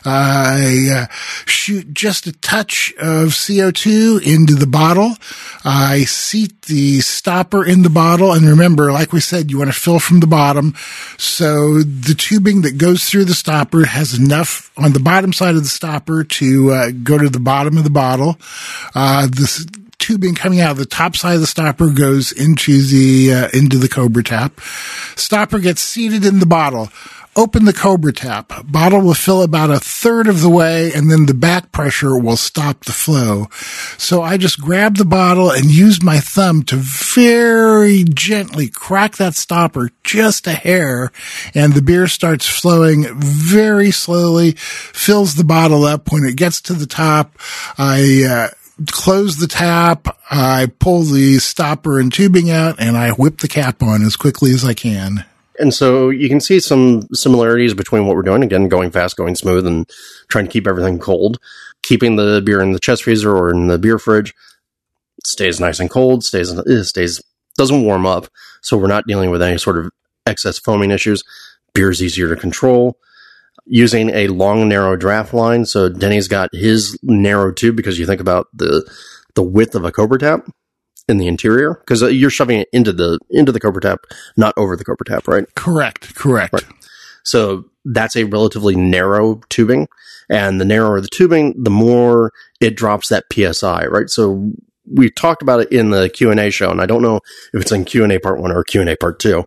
I 0.05 0.88
uh, 0.90 1.14
shoot 1.47 1.93
just 1.95 2.27
a 2.27 2.33
touch 2.33 2.93
of 2.99 3.29
CO2 3.31 4.23
into 4.23 4.55
the 4.55 4.67
bottle. 4.67 5.14
I 5.64 6.05
seat 6.05 6.62
the 6.62 7.01
stopper 7.01 7.64
in 7.64 7.83
the 7.83 7.90
bottle. 7.90 8.33
And 8.33 8.47
remember, 8.47 8.93
like 8.93 9.12
we 9.12 9.21
said, 9.21 9.51
you 9.51 9.59
want 9.59 9.73
to 9.73 9.79
fill 9.79 9.99
from 9.99 10.21
the 10.21 10.27
bottom. 10.27 10.75
So 11.17 11.83
the 11.83 12.14
tubing 12.17 12.62
that 12.62 12.79
goes 12.79 13.09
through 13.09 13.25
the 13.25 13.35
stopper 13.35 13.87
has 13.87 14.19
enough 14.19 14.71
on 14.77 14.93
the 14.93 15.01
bottom 15.01 15.33
side 15.33 15.55
of 15.55 15.62
the 15.62 15.69
stopper 15.69 16.25
to 16.25 16.71
uh, 16.73 16.90
go 17.03 17.19
to 17.19 17.29
the 17.29 17.40
bottom 17.40 17.79
of 17.79 17.85
the 17.85 17.90
bottle. 17.90 18.37
Uh, 18.95 19.27
the 19.27 19.85
tubing 19.99 20.35
coming 20.35 20.61
out 20.61 20.73
of 20.73 20.77
the 20.77 20.85
top 20.85 21.17
side 21.17 21.37
of 21.37 21.40
the 21.40 21.47
stopper 21.47 21.88
goes 21.88 22.31
into 22.31 22.83
the 22.83 23.33
uh, 23.33 23.49
into 23.55 23.79
the 23.79 23.88
cobra 23.88 24.23
tap. 24.23 24.61
Stopper 25.17 25.59
gets 25.59 25.81
seated 25.81 26.27
in 26.27 26.40
the 26.40 26.47
bottle. 26.47 26.90
Open 27.37 27.64
the 27.64 27.73
cobra 27.73 28.12
tap. 28.12 28.53
Bottle 28.64 29.01
will 29.01 29.14
fill 29.14 29.42
about 29.42 29.70
a 29.70 29.81
third 29.81 30.29
of 30.29 30.40
the 30.40 30.49
way 30.49 30.92
and 30.92 31.11
then 31.11 31.27
the 31.27 31.35
back 31.35 31.73
pressure 31.73 32.16
will 32.16 32.37
stop 32.37 32.85
the 32.85 32.92
flow. 32.92 33.49
So 33.99 34.23
I 34.23 34.37
just 34.37 34.61
grab 34.61 34.97
the 34.97 35.05
bottle 35.05 35.51
and 35.51 35.64
use 35.64 36.01
my 36.01 36.18
thumb 36.18 36.62
to 36.64 36.77
very 36.77 38.05
gently 38.05 38.68
crack 38.68 39.16
that 39.16 39.35
stopper 39.35 39.90
just 40.05 40.47
a 40.47 40.53
hair 40.53 41.11
and 41.55 41.73
the 41.73 41.83
beer 41.83 42.07
starts 42.07 42.49
flowing 42.49 43.07
very 43.18 43.90
slowly, 43.90 44.53
fills 44.53 45.35
the 45.35 45.44
bottle 45.44 45.85
up. 45.85 46.12
When 46.12 46.25
it 46.25 46.37
gets 46.37 46.61
to 46.62 46.73
the 46.73 46.87
top, 46.87 47.37
I, 47.77 48.25
uh, 48.29 48.55
close 48.90 49.38
the 49.38 49.49
tap, 49.49 50.16
I 50.31 50.70
pull 50.79 51.03
the 51.03 51.38
stopper 51.38 51.99
and 51.99 52.12
tubing 52.12 52.51
out, 52.51 52.77
and 52.79 52.97
I 52.97 53.11
whip 53.11 53.38
the 53.38 53.49
cap 53.49 53.83
on 53.83 54.03
as 54.03 54.16
quickly 54.16 54.53
as 54.53 54.64
I 54.64 54.75
can. 54.75 55.25
And 55.59 55.73
so 55.73 56.11
you 56.11 56.29
can 56.29 56.40
see 56.40 56.59
some 56.61 57.03
similarities 57.12 57.75
between 57.75 58.07
what 58.07 58.17
we're 58.17 58.23
doing. 58.23 58.43
Again, 58.43 58.69
going 58.69 58.90
fast, 58.90 59.17
going 59.17 59.35
smooth, 59.35 59.67
and 59.67 59.88
trying 60.29 60.47
to 60.47 60.51
keep 60.51 60.67
everything 60.67 60.99
cold. 60.99 61.38
Keeping 61.83 62.17
the 62.17 62.43
beer 62.45 62.61
in 62.61 62.73
the 62.73 62.81
chest 62.81 63.05
freezer 63.05 63.37
or 63.37 63.51
in 63.51 63.69
the 63.69 63.79
beer 63.79 63.99
fridge 63.99 64.35
stays 65.25 65.61
nice 65.61 65.81
and 65.81 65.90
cold. 65.90 66.25
Stays 66.25 66.57
eh, 66.59 66.83
stays 66.83 67.23
doesn't 67.57 67.85
warm 67.85 68.05
up, 68.05 68.27
so 68.62 68.77
we're 68.77 68.88
not 68.88 69.07
dealing 69.07 69.31
with 69.31 69.43
any 69.43 69.59
sort 69.59 69.79
of 69.79 69.90
excess 70.27 70.59
foaming 70.59 70.90
issues. 70.90 71.23
Beer 71.73 71.90
is 71.90 72.03
easier 72.03 72.29
to 72.29 72.40
control. 72.40 72.99
Using 73.67 74.11
a 74.11 74.29
long, 74.29 74.69
narrow 74.69 74.97
draft 74.97 75.33
line. 75.33 75.64
So 75.64 75.88
Denny's 75.88 76.29
got 76.29 76.51
his 76.53 76.99
narrow 77.03 77.53
tube 77.53 77.77
because 77.77 77.99
you 77.99 78.07
think 78.07 78.21
about 78.21 78.49
the 78.53 78.90
the 79.35 79.43
width 79.43 79.75
of 79.75 79.85
a 79.85 79.93
Cobra 79.93 80.19
tap 80.19 80.47
in 81.09 81.19
the 81.19 81.27
interior 81.27 81.75
because 81.81 82.03
uh, 82.03 82.07
you're 82.07 82.31
shoving 82.31 82.61
it 82.61 82.69
into 82.73 82.93
the 82.93 83.19
into 83.31 83.53
the 83.53 83.61
Cobra 83.61 83.81
tap, 83.81 84.01
not 84.37 84.55
over 84.57 84.77
the 84.77 84.85
Cobra 84.85 85.05
tap, 85.07 85.29
right? 85.29 85.45
Correct. 85.55 86.14
Correct. 86.14 86.53
Right. 86.53 86.64
So 87.25 87.67
that's 87.85 88.17
a 88.17 88.25
relatively 88.25 88.75
narrow 88.75 89.40
tubing, 89.49 89.88
and 90.29 90.61
the 90.61 90.64
narrower 90.64 91.01
the 91.01 91.09
tubing, 91.09 91.62
the 91.62 91.71
more 91.71 92.33
it 92.61 92.77
drops 92.77 93.09
that 93.09 93.25
psi, 93.33 93.87
right? 93.87 94.09
So 94.09 94.53
we 94.90 95.11
talked 95.11 95.43
about 95.43 95.61
it 95.61 95.73
in 95.73 95.90
the 95.90 96.09
Q 96.09 96.31
and 96.31 96.40
A 96.40 96.51
show, 96.51 96.71
and 96.71 96.81
I 96.81 96.87
don't 96.87 97.03
know 97.03 97.21
if 97.53 97.62
it's 97.62 97.73
in 97.73 97.85
Q 97.85 98.05
and 98.05 98.12
A 98.12 98.19
part 98.19 98.40
one 98.40 98.53
or 98.53 98.64
Q 98.64 98.81
and 98.81 98.90
A 98.90 98.97
part 98.97 99.19
two, 99.19 99.45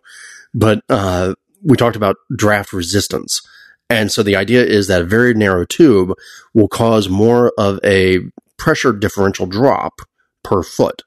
but 0.54 0.82
uh, 0.88 1.34
we 1.62 1.76
talked 1.76 1.96
about 1.96 2.16
draft 2.36 2.72
resistance. 2.72 3.42
And 3.90 4.12
so 4.12 4.22
the 4.22 4.36
idea 4.36 4.64
is 4.64 4.86
that 4.88 5.02
a 5.02 5.06
very 5.06 5.32
narrow 5.34 5.64
tube 5.64 6.12
will 6.52 6.68
cause 6.68 7.08
more 7.08 7.52
of 7.56 7.80
a 7.82 8.20
pressure 8.58 8.92
differential 8.92 9.46
drop 9.46 10.00
per 10.42 10.62
foot. 10.62 11.02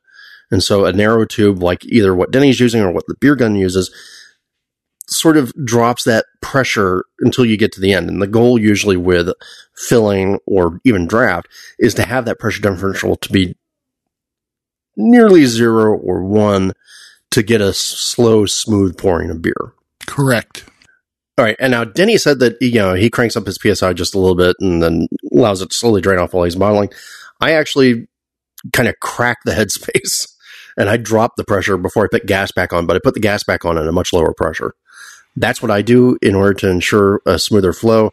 And 0.51 0.61
so 0.61 0.85
a 0.85 0.93
narrow 0.93 1.25
tube, 1.25 1.63
like 1.63 1.85
either 1.85 2.13
what 2.13 2.31
Denny's 2.31 2.59
using 2.59 2.81
or 2.81 2.91
what 2.91 3.05
the 3.07 3.15
beer 3.19 3.35
gun 3.35 3.55
uses, 3.55 3.89
sort 5.07 5.37
of 5.37 5.53
drops 5.65 6.03
that 6.05 6.25
pressure 6.41 7.05
until 7.19 7.45
you 7.45 7.57
get 7.57 7.71
to 7.73 7.81
the 7.81 7.93
end. 7.93 8.09
And 8.09 8.21
the 8.21 8.27
goal 8.27 8.59
usually 8.59 8.97
with 8.97 9.29
filling 9.75 10.39
or 10.45 10.79
even 10.85 11.07
draft 11.07 11.47
is 11.79 11.93
to 11.95 12.03
have 12.03 12.25
that 12.25 12.39
pressure 12.39 12.61
differential 12.61 13.15
to 13.17 13.31
be 13.31 13.55
nearly 14.95 15.45
zero 15.45 15.97
or 15.97 16.23
one 16.23 16.73
to 17.31 17.43
get 17.43 17.61
a 17.61 17.73
slow, 17.73 18.45
smooth 18.45 18.97
pouring 18.97 19.29
of 19.29 19.41
beer. 19.41 19.73
Correct. 20.07 20.65
All 21.37 21.45
right. 21.45 21.55
And 21.59 21.71
now 21.71 21.83
Denny 21.85 22.17
said 22.17 22.39
that, 22.39 22.61
you 22.61 22.73
know, 22.73 22.93
he 22.93 23.09
cranks 23.09 23.35
up 23.35 23.45
his 23.45 23.57
PSI 23.61 23.93
just 23.93 24.15
a 24.15 24.19
little 24.19 24.35
bit 24.35 24.55
and 24.59 24.83
then 24.83 25.07
allows 25.31 25.61
it 25.61 25.71
to 25.71 25.77
slowly 25.77 26.01
drain 26.01 26.19
off 26.19 26.33
while 26.33 26.43
he's 26.43 26.55
bottling. 26.55 26.89
I 27.39 27.53
actually 27.53 28.07
kind 28.73 28.87
of 28.87 28.99
crack 28.99 29.39
the 29.43 29.51
headspace 29.53 30.30
and 30.77 30.89
I 30.89 30.97
drop 30.97 31.35
the 31.35 31.43
pressure 31.43 31.77
before 31.77 32.05
I 32.05 32.07
put 32.11 32.25
gas 32.25 32.51
back 32.51 32.73
on, 32.73 32.85
but 32.85 32.95
I 32.95 32.99
put 33.03 33.13
the 33.13 33.19
gas 33.19 33.43
back 33.43 33.65
on 33.65 33.77
at 33.77 33.87
a 33.87 33.91
much 33.91 34.13
lower 34.13 34.33
pressure. 34.33 34.73
That's 35.35 35.61
what 35.61 35.71
I 35.71 35.81
do 35.81 36.17
in 36.21 36.35
order 36.35 36.53
to 36.55 36.69
ensure 36.69 37.21
a 37.25 37.39
smoother 37.39 37.73
flow. 37.73 38.11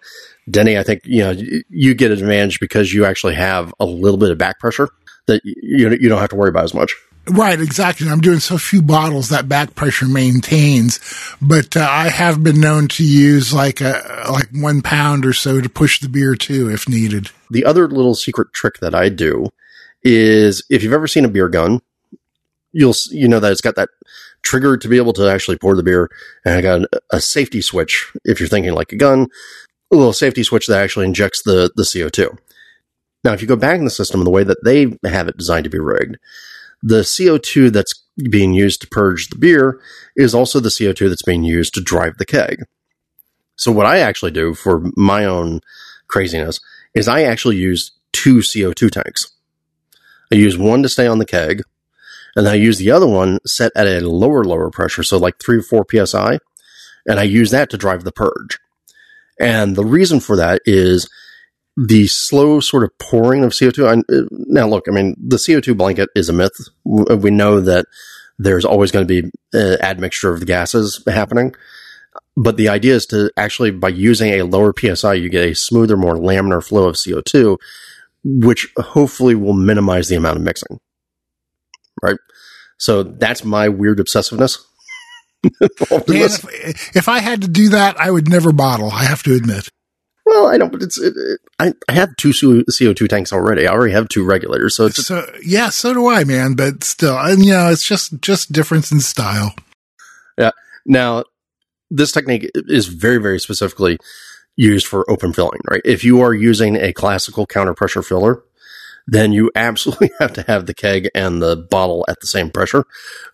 Denny, 0.49 0.79
I 0.79 0.83
think, 0.83 1.03
you 1.05 1.23
know, 1.23 1.35
you 1.69 1.95
get 1.95 2.13
an 2.13 2.19
advantage 2.19 2.61
because 2.61 2.93
you 2.93 3.05
actually 3.05 3.35
have 3.35 3.75
a 3.81 3.85
little 3.85 4.19
bit 4.19 4.31
of 4.31 4.39
back 4.39 4.61
pressure 4.61 4.89
that 5.27 5.43
you, 5.45 5.91
you 5.91 6.09
don't 6.09 6.21
have 6.21 6.31
to 6.31 6.37
worry 6.37 6.49
about 6.49 6.65
as 6.65 6.75
much. 6.75 6.95
Right, 7.31 7.61
exactly. 7.61 8.09
I'm 8.09 8.21
doing 8.21 8.39
so 8.39 8.57
few 8.57 8.81
bottles 8.81 9.29
that 9.29 9.49
back 9.49 9.75
pressure 9.75 10.07
maintains, 10.07 10.99
but 11.43 11.77
uh, 11.77 11.87
I 11.89 12.09
have 12.09 12.43
been 12.43 12.61
known 12.61 12.89
to 12.89 13.05
use 13.05 13.53
like 13.53 13.83
a 13.83 14.25
like 14.31 14.49
one 14.53 14.81
pound 14.81 15.27
or 15.27 15.35
so 15.35 15.61
to 15.61 15.69
push 15.69 16.01
the 16.01 16.09
beer 16.09 16.35
too, 16.35 16.71
if 16.71 16.89
needed. 16.89 17.31
The 17.51 17.67
other 17.67 17.87
little 17.87 18.15
secret 18.15 18.49
trick 18.55 18.79
that 18.81 18.95
I 18.95 19.11
do 19.11 19.49
is 20.03 20.65
if 20.71 20.83
you've 20.83 20.95
ever 20.95 21.07
seen 21.07 21.27
a 21.27 21.29
beer 21.29 21.51
gun, 21.51 21.81
you'll 22.73 22.95
you 23.11 23.29
know 23.29 23.41
that 23.41 23.53
it's 23.53 23.61
got 23.61 23.77
that 23.77 23.89
trigger 24.43 24.77
to 24.77 24.89
be 24.89 24.97
able 24.97 25.13
to 25.15 25.29
actually 25.29 25.59
pour 25.59 25.77
the 25.77 25.83
beer, 25.83 26.11
and 26.45 26.55
I 26.55 26.63
got 26.63 26.89
a 27.11 27.21
safety 27.21 27.61
switch. 27.61 28.11
If 28.25 28.41
you're 28.41 28.49
thinking 28.49 28.73
like 28.73 28.93
a 28.93 28.97
gun, 28.97 29.27
a 29.93 29.97
little 29.97 30.13
safety 30.13 30.43
switch 30.43 30.67
that 30.67 30.83
actually 30.83 31.07
injects 31.07 31.43
the 31.43 31.71
the 31.77 31.83
CO2. 31.83 32.37
Now, 33.25 33.33
if 33.33 33.43
you 33.43 33.49
go 33.49 33.57
back 33.57 33.79
in 33.79 33.85
the 33.85 33.91
system 33.91 34.23
the 34.23 34.31
way 34.31 34.45
that 34.45 34.65
they 34.65 34.97
have 35.09 35.29
it 35.29 35.37
designed 35.37 35.65
to 35.65 35.71
be 35.71 35.79
rigged, 35.79 36.19
the 36.83 37.01
CO2 37.01 37.73
that's 37.73 37.95
being 38.31 38.53
used 38.53 38.81
to 38.81 38.89
purge 38.89 39.29
the 39.29 39.39
beer 39.39 39.81
is 40.17 40.35
also 40.35 40.61
the 40.61 40.69
CO2 40.69 41.09
that's 41.09 41.23
being 41.23 41.43
used 41.43 41.75
to 41.75 41.81
drive 41.81 42.19
the 42.19 42.27
keg. 42.27 42.65
So 43.57 43.73
what 43.73 43.87
I 43.87 43.99
actually 43.99 44.31
do 44.31 44.55
for 44.55 44.85
my 44.97 45.25
own 45.25 45.61
craziness 46.07 46.61
is 46.95 47.09
I 47.09 47.23
actually 47.23 47.57
use 47.57 47.93
two 48.13 48.39
CO2 48.39 48.91
tanks. 48.91 49.33
I 50.33 50.37
use 50.37 50.57
one 50.57 50.83
to 50.83 50.89
stay 50.89 51.07
on 51.07 51.19
the 51.19 51.27
keg, 51.27 51.63
and 52.39 52.47
I 52.47 52.55
use 52.55 52.79
the 52.79 52.93
other 52.93 53.09
one 53.09 53.41
set 53.45 53.73
at 53.75 53.89
a 53.89 53.99
lower, 54.09 54.45
lower 54.45 54.71
pressure, 54.71 55.03
so 55.03 55.19
like 55.19 55.41
three 55.41 55.59
or 55.59 55.63
four 55.63 55.85
psi, 55.91 56.39
and 57.05 57.19
I 57.19 57.25
use 57.25 57.51
that 57.51 57.69
to 57.71 57.77
drive 57.77 58.05
the 58.05 58.13
purge. 58.13 58.61
And 59.41 59.75
the 59.75 59.85
reason 59.85 60.21
for 60.21 60.37
that 60.37 60.63
is 60.65 61.11
the 61.77 62.07
slow 62.07 62.61
sort 62.61 62.85
of 62.85 62.97
pouring 62.99 63.43
of 63.43 63.51
CO2. 63.51 63.87
I, 63.89 64.15
uh, 64.15 64.29
now, 64.31 64.69
look, 64.69 64.87
I 64.89 64.93
mean, 64.93 65.17
the 65.19 65.37
CO2 65.37 65.77
blanket 65.77 66.11
is 66.15 66.29
a 66.29 66.33
myth. 66.33 66.57
Uh, 66.89 67.17
we 67.17 67.33
know 67.33 67.61
that 67.61 67.87
there's 68.39 68.65
always 68.65 68.93
going 68.93 69.07
to 69.07 69.23
be 69.23 69.29
an 69.53 69.83
admixture 69.83 70.33
of 70.33 70.39
the 70.39 70.47
gases 70.47 71.03
happening. 71.09 71.57
But 72.37 72.57
the 72.57 72.69
idea 72.69 72.95
is 72.95 73.07
to 73.07 73.33
actually, 73.37 73.73
by 73.73 73.89
using 73.89 74.35
a 74.35 74.45
lower 74.45 74.73
PSI, 74.73 75.15
you 75.15 75.29
get 75.29 75.45
a 75.45 75.55
smoother, 75.57 75.97
more 75.97 76.15
laminar 76.15 76.65
flow 76.65 76.89
of 76.89 76.95
CO2, 76.95 77.59
which 78.23 78.69
hopefully 78.77 79.35
will 79.35 79.55
minimize 79.55 80.07
the 80.07 80.15
amount 80.15 80.37
of 80.37 80.45
mixing. 80.45 80.79
Right? 82.03 82.17
So 82.79 83.03
that's 83.03 83.45
my 83.45 83.69
weird 83.69 83.99
obsessiveness. 83.99 84.59
Man, 85.45 86.03
if, 86.09 86.97
if 86.97 87.09
I 87.09 87.21
had 87.21 87.43
to 87.43 87.49
do 87.49 87.69
that, 87.71 88.01
I 88.01 88.11
would 88.11 88.29
never 88.29 88.53
bottle, 88.53 88.91
I 88.91 89.05
have 89.05 89.23
to 89.25 89.35
admit. 89.35 89.69
Well, 90.29 90.47
I 90.47 90.59
don't. 90.59 90.75
It's 90.83 91.01
it, 91.01 91.15
it, 91.17 91.41
I 91.59 91.73
I 91.89 91.93
have 91.93 92.15
two 92.17 92.35
CO 92.35 92.93
two 92.93 93.09
tanks 93.09 93.33
already. 93.33 93.67
I 93.67 93.73
already 93.73 93.95
have 93.95 94.11
two 94.11 94.25
regulators. 94.25 94.77
So 94.77 94.85
it's 94.85 95.07
so 95.07 95.25
yeah, 95.43 95.71
so 95.71 95.95
do 95.95 96.07
I, 96.07 96.25
man. 96.25 96.53
But 96.53 96.85
still, 96.85 97.17
and 97.17 97.43
you 97.43 97.53
know, 97.53 97.71
it's 97.71 97.83
just 97.83 98.21
just 98.21 98.53
difference 98.53 98.93
in 98.93 99.01
style. 99.01 99.55
Yeah. 100.37 100.51
Now, 100.85 101.25
this 101.91 102.13
technique 102.13 102.51
is 102.55 102.89
very 102.89 103.17
very 103.17 103.41
specifically 103.41 103.97
used 104.57 104.87
for 104.87 105.11
open 105.11 105.33
filling. 105.33 105.61
Right. 105.71 105.81
If 105.83 106.05
you 106.05 106.21
are 106.21 106.35
using 106.35 106.77
a 106.77 106.93
classical 106.93 107.47
counter 107.47 107.73
pressure 107.73 108.03
filler, 108.03 108.43
then 109.11 109.33
you 109.33 109.51
absolutely 109.55 110.11
have 110.21 110.33
to 110.35 110.43
have 110.43 110.67
the 110.67 110.75
keg 110.75 111.09
and 111.15 111.43
the 111.43 111.57
bottle 111.57 112.05
at 112.09 112.21
the 112.21 112.27
same 112.27 112.51
pressure. 112.51 112.85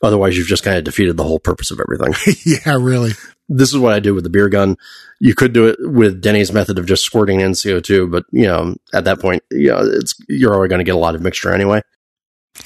Otherwise, 0.03 0.37
you've 0.37 0.47
just 0.47 0.65
kind 0.65 0.79
of 0.79 0.85
defeated 0.85 1.17
the 1.17 1.25
whole 1.25 1.41
purpose 1.41 1.71
of 1.71 1.81
everything. 1.81 2.15
yeah, 2.47 2.77
really 2.81 3.13
this 3.49 3.73
is 3.73 3.79
what 3.79 3.93
I 3.93 4.01
do 4.01 4.15
with 4.15 4.25
the 4.25 4.31
beer 4.31 4.49
gun. 4.49 4.77
You 5.21 5.35
could 5.35 5.53
do 5.53 5.67
it 5.67 5.77
with 5.81 6.21
Denny's 6.21 6.53
method 6.53 6.79
of 6.79 6.87
just 6.87 7.05
squirting 7.05 7.41
in 7.41 7.53
CO2, 7.53 8.11
but 8.11 8.25
you 8.31 8.47
know, 8.47 8.75
at 8.93 9.05
that 9.05 9.21
point, 9.21 9.43
you 9.51 9.69
know, 9.69 9.81
it's, 9.81 10.15
you're 10.29 10.55
already 10.55 10.71
going 10.71 10.81
to 10.81 10.85
get 10.85 10.95
a 10.95 10.99
lot 10.99 11.15
of 11.15 11.23
mixture 11.23 11.53
anyway. 11.53 11.83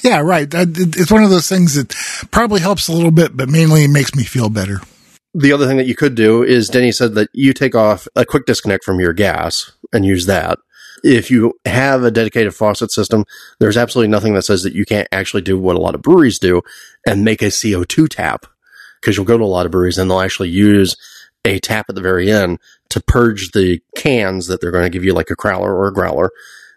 Yeah, 0.02 0.20
right. 0.20 0.46
It's 0.52 1.10
one 1.10 1.24
of 1.24 1.30
those 1.30 1.48
things 1.48 1.74
that 1.74 1.94
probably 2.30 2.60
helps 2.60 2.88
a 2.88 2.92
little 2.92 3.10
bit, 3.10 3.36
but 3.36 3.48
mainly 3.48 3.88
makes 3.88 4.14
me 4.14 4.22
feel 4.22 4.50
better. 4.50 4.80
The 5.34 5.52
other 5.52 5.66
thing 5.66 5.76
that 5.78 5.86
you 5.86 5.94
could 5.94 6.14
do 6.14 6.42
is 6.42 6.68
Denny 6.68 6.92
said 6.92 7.14
that 7.14 7.30
you 7.32 7.52
take 7.52 7.74
off 7.74 8.06
a 8.14 8.24
quick 8.24 8.44
disconnect 8.44 8.84
from 8.84 9.00
your 9.00 9.12
gas 9.12 9.72
and 9.92 10.04
use 10.04 10.26
that. 10.26 10.58
If 11.04 11.30
you 11.30 11.54
have 11.64 12.02
a 12.02 12.10
dedicated 12.10 12.54
faucet 12.54 12.90
system, 12.90 13.24
there's 13.60 13.76
absolutely 13.76 14.10
nothing 14.10 14.34
that 14.34 14.42
says 14.42 14.62
that 14.62 14.74
you 14.74 14.84
can't 14.84 15.08
actually 15.12 15.42
do 15.42 15.58
what 15.58 15.76
a 15.76 15.80
lot 15.80 15.94
of 15.94 16.02
breweries 16.02 16.38
do 16.38 16.62
and 17.06 17.24
make 17.24 17.42
a 17.42 17.46
CO2 17.46 18.08
tap 18.08 18.46
because 19.00 19.16
you'll 19.16 19.26
go 19.26 19.38
to 19.38 19.44
a 19.44 19.46
lot 19.46 19.66
of 19.66 19.72
breweries 19.72 19.98
and 19.98 20.10
they'll 20.10 20.20
actually 20.20 20.48
use 20.48 20.96
a 21.44 21.58
tap 21.60 21.86
at 21.88 21.94
the 21.94 22.00
very 22.00 22.30
end 22.30 22.58
to 22.90 23.02
purge 23.02 23.52
the 23.52 23.80
cans 23.96 24.46
that 24.46 24.60
they're 24.60 24.70
going 24.70 24.84
to 24.84 24.90
give 24.90 25.04
you 25.04 25.14
like 25.14 25.30
a 25.30 25.36
crowler 25.36 25.70
or 25.70 25.88
a 25.88 25.94
growler 25.94 26.30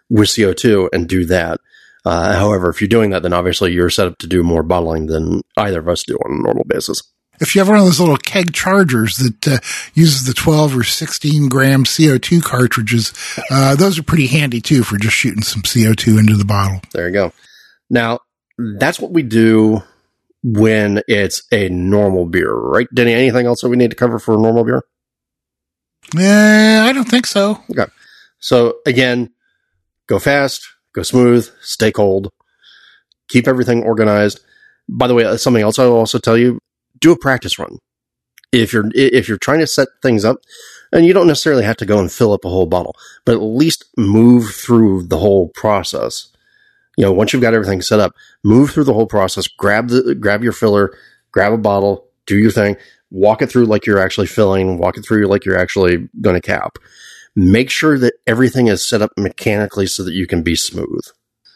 with 0.08 0.28
CO2 0.28 0.88
and 0.92 1.08
do 1.08 1.24
that. 1.26 1.60
Uh, 2.04 2.36
however, 2.36 2.68
if 2.68 2.80
you're 2.80 2.88
doing 2.88 3.10
that, 3.10 3.22
then 3.22 3.32
obviously 3.32 3.72
you're 3.72 3.90
set 3.90 4.06
up 4.06 4.18
to 4.18 4.26
do 4.26 4.42
more 4.42 4.62
bottling 4.62 5.06
than 5.06 5.40
either 5.56 5.80
of 5.80 5.88
us 5.88 6.02
do 6.02 6.16
on 6.16 6.32
a 6.32 6.42
normal 6.42 6.64
basis. 6.64 7.02
If 7.42 7.54
you 7.54 7.60
have 7.60 7.68
one 7.68 7.78
of 7.78 7.84
those 7.84 8.00
little 8.00 8.16
keg 8.16 8.54
chargers 8.54 9.16
that 9.16 9.48
uh, 9.48 9.58
uses 9.94 10.24
the 10.26 10.32
12 10.32 10.78
or 10.78 10.84
16 10.84 11.48
gram 11.48 11.84
CO2 11.84 12.42
cartridges, 12.42 13.12
uh, 13.50 13.74
those 13.74 13.98
are 13.98 14.02
pretty 14.02 14.28
handy 14.28 14.60
too 14.60 14.84
for 14.84 14.96
just 14.96 15.16
shooting 15.16 15.42
some 15.42 15.62
CO2 15.62 16.20
into 16.20 16.36
the 16.36 16.44
bottle. 16.44 16.80
There 16.92 17.08
you 17.08 17.12
go. 17.12 17.32
Now, 17.90 18.20
that's 18.78 19.00
what 19.00 19.10
we 19.10 19.22
do 19.22 19.82
when 20.44 21.02
it's 21.08 21.42
a 21.52 21.68
normal 21.68 22.26
beer, 22.26 22.52
right? 22.52 22.88
Denny, 22.94 23.12
anything 23.12 23.46
else 23.46 23.60
that 23.62 23.68
we 23.68 23.76
need 23.76 23.90
to 23.90 23.96
cover 23.96 24.18
for 24.18 24.34
a 24.34 24.40
normal 24.40 24.64
beer? 24.64 24.82
Eh, 26.16 26.80
I 26.80 26.92
don't 26.92 27.08
think 27.08 27.26
so. 27.26 27.62
Okay. 27.70 27.90
So 28.38 28.78
again, 28.86 29.30
go 30.08 30.18
fast, 30.18 30.66
go 30.94 31.02
smooth, 31.02 31.48
stay 31.60 31.92
cold, 31.92 32.32
keep 33.28 33.46
everything 33.48 33.82
organized. 33.82 34.40
By 34.88 35.06
the 35.06 35.14
way, 35.14 35.24
uh, 35.24 35.36
something 35.36 35.62
else 35.62 35.78
I'll 35.78 35.92
also 35.92 36.18
tell 36.18 36.36
you, 36.36 36.58
do 37.02 37.12
a 37.12 37.18
practice 37.18 37.58
run. 37.58 37.76
If 38.52 38.72
you're, 38.72 38.90
if 38.94 39.28
you're 39.28 39.38
trying 39.38 39.60
to 39.60 39.66
set 39.66 39.88
things 40.02 40.24
up, 40.24 40.38
and 40.92 41.06
you 41.06 41.12
don't 41.12 41.26
necessarily 41.26 41.64
have 41.64 41.78
to 41.78 41.86
go 41.86 41.98
and 41.98 42.12
fill 42.12 42.32
up 42.32 42.44
a 42.44 42.50
whole 42.50 42.66
bottle, 42.66 42.94
but 43.24 43.34
at 43.34 43.42
least 43.42 43.86
move 43.96 44.50
through 44.54 45.04
the 45.04 45.18
whole 45.18 45.48
process. 45.48 46.28
You 46.98 47.04
know, 47.04 47.12
once 47.12 47.32
you've 47.32 47.42
got 47.42 47.54
everything 47.54 47.80
set 47.80 47.98
up, 47.98 48.12
move 48.44 48.70
through 48.70 48.84
the 48.84 48.92
whole 48.92 49.06
process, 49.06 49.48
grab 49.48 49.88
the, 49.88 50.14
grab 50.14 50.42
your 50.42 50.52
filler, 50.52 50.96
grab 51.32 51.52
a 51.52 51.58
bottle, 51.58 52.06
do 52.26 52.36
your 52.36 52.50
thing, 52.50 52.76
walk 53.10 53.40
it 53.40 53.50
through 53.50 53.64
like 53.64 53.86
you're 53.86 53.98
actually 53.98 54.26
filling, 54.26 54.78
walk 54.78 54.98
it 54.98 55.04
through 55.04 55.26
like 55.26 55.46
you're 55.46 55.58
actually 55.58 56.08
going 56.20 56.38
to 56.38 56.46
cap. 56.46 56.76
Make 57.34 57.70
sure 57.70 57.98
that 57.98 58.12
everything 58.26 58.66
is 58.66 58.86
set 58.86 59.00
up 59.00 59.12
mechanically 59.16 59.86
so 59.86 60.04
that 60.04 60.12
you 60.12 60.26
can 60.26 60.42
be 60.42 60.54
smooth. 60.54 61.04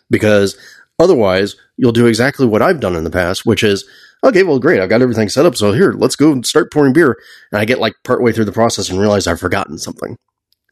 Because 0.09 0.57
otherwise, 0.99 1.57
you'll 1.77 1.93
do 1.93 2.07
exactly 2.07 2.47
what 2.47 2.63
I've 2.63 2.81
done 2.81 2.97
in 2.97 3.05
the 3.05 3.11
past, 3.11 3.47
which 3.47 3.63
is, 3.63 3.85
okay, 4.25 4.43
well, 4.43 4.59
great. 4.59 4.81
I've 4.81 4.89
got 4.89 5.03
everything 5.03 5.29
set 5.29 5.47
up. 5.47 5.57
So 5.57 5.73
here, 5.73 5.93
let's 5.93 6.17
go 6.17 6.33
and 6.33 6.47
start 6.47 6.73
pouring 6.73 6.93
beer. 6.93 7.17
And 7.53 7.61
I 7.61 7.65
get 7.65 7.79
like 7.79 7.95
partway 8.05 8.33
through 8.33 8.47
the 8.47 8.53
process 8.53 8.89
and 8.89 8.99
realize 8.99 9.27
I've 9.27 9.41
forgotten 9.41 9.79
something. 9.79 10.17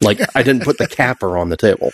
Like 0.01 0.19
I 0.35 0.43
didn't 0.43 0.63
put 0.63 0.77
the 0.77 0.87
capper 0.89 1.37
on 1.37 1.49
the 1.49 1.57
table. 1.57 1.91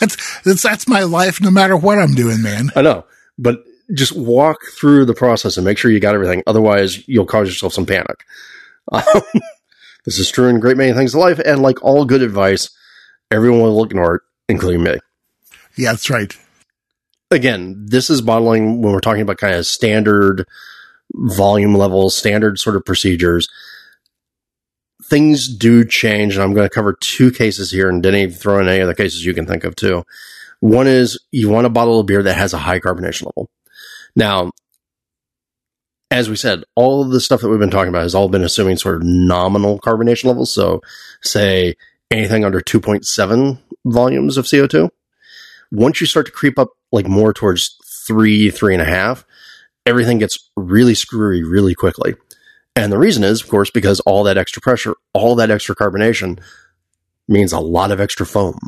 That's, 0.00 0.40
that's, 0.40 0.62
that's 0.62 0.88
my 0.88 1.02
life 1.02 1.40
no 1.40 1.50
matter 1.50 1.76
what 1.76 1.98
I'm 1.98 2.14
doing, 2.14 2.42
man. 2.42 2.70
I 2.76 2.82
know, 2.82 3.06
but 3.38 3.64
just 3.92 4.16
walk 4.16 4.58
through 4.78 5.04
the 5.04 5.14
process 5.14 5.56
and 5.56 5.64
make 5.64 5.78
sure 5.78 5.90
you 5.90 6.00
got 6.00 6.14
everything. 6.14 6.42
Otherwise, 6.46 7.06
you'll 7.06 7.26
cause 7.26 7.48
yourself 7.48 7.72
some 7.72 7.86
panic. 7.86 8.24
Um, 8.90 9.02
this 10.04 10.18
is 10.18 10.30
true 10.30 10.48
in 10.48 10.60
great 10.60 10.76
many 10.76 10.92
things 10.92 11.14
in 11.14 11.20
life. 11.20 11.38
And 11.44 11.62
like 11.62 11.82
all 11.82 12.04
good 12.04 12.22
advice, 12.22 12.70
everyone 13.30 13.60
will 13.60 13.84
ignore 13.84 14.16
it, 14.16 14.22
including 14.48 14.82
me. 14.82 14.98
Yeah, 15.76 15.92
that's 15.92 16.08
right. 16.10 16.36
Again, 17.34 17.86
this 17.86 18.10
is 18.10 18.22
bottling 18.22 18.80
when 18.80 18.92
we're 18.92 19.00
talking 19.00 19.22
about 19.22 19.38
kind 19.38 19.54
of 19.54 19.66
standard 19.66 20.46
volume 21.12 21.74
levels, 21.74 22.16
standard 22.16 22.58
sort 22.60 22.76
of 22.76 22.84
procedures. 22.84 23.48
Things 25.04 25.48
do 25.48 25.84
change, 25.84 26.34
and 26.34 26.42
I'm 26.42 26.54
going 26.54 26.68
to 26.68 26.74
cover 26.74 26.96
two 26.98 27.32
cases 27.32 27.70
here, 27.70 27.88
and 27.88 28.02
Denny, 28.02 28.30
throw 28.30 28.60
in 28.60 28.68
any 28.68 28.80
other 28.80 28.94
cases 28.94 29.26
you 29.26 29.34
can 29.34 29.46
think 29.46 29.64
of 29.64 29.74
too. 29.74 30.04
One 30.60 30.86
is 30.86 31.18
you 31.32 31.50
want 31.50 31.66
a 31.66 31.70
bottle 31.70 32.00
of 32.00 32.06
beer 32.06 32.22
that 32.22 32.36
has 32.36 32.54
a 32.54 32.58
high 32.58 32.78
carbonation 32.78 33.26
level. 33.26 33.50
Now, 34.16 34.52
as 36.10 36.30
we 36.30 36.36
said, 36.36 36.62
all 36.76 37.02
of 37.02 37.10
the 37.10 37.20
stuff 37.20 37.40
that 37.40 37.48
we've 37.48 37.58
been 37.58 37.70
talking 37.70 37.88
about 37.88 38.02
has 38.02 38.14
all 38.14 38.28
been 38.28 38.44
assuming 38.44 38.76
sort 38.76 38.96
of 38.96 39.02
nominal 39.02 39.80
carbonation 39.80 40.26
levels. 40.26 40.54
So, 40.54 40.80
say 41.22 41.74
anything 42.10 42.44
under 42.44 42.60
2.7 42.60 43.58
volumes 43.84 44.36
of 44.36 44.44
CO2. 44.44 44.88
Once 45.74 46.00
you 46.00 46.06
start 46.06 46.24
to 46.26 46.32
creep 46.32 46.56
up 46.58 46.70
like 46.92 47.08
more 47.08 47.32
towards 47.32 47.76
three, 48.06 48.48
three 48.48 48.74
and 48.74 48.82
a 48.82 48.86
half, 48.86 49.24
everything 49.84 50.18
gets 50.18 50.50
really 50.56 50.94
screwy 50.94 51.42
really 51.42 51.74
quickly. 51.74 52.14
And 52.76 52.92
the 52.92 52.98
reason 52.98 53.24
is, 53.24 53.42
of 53.42 53.48
course, 53.48 53.70
because 53.70 53.98
all 54.00 54.22
that 54.24 54.38
extra 54.38 54.62
pressure, 54.62 54.94
all 55.12 55.34
that 55.36 55.50
extra 55.50 55.74
carbonation 55.74 56.40
means 57.26 57.52
a 57.52 57.58
lot 57.58 57.90
of 57.90 58.00
extra 58.00 58.24
foam. 58.24 58.58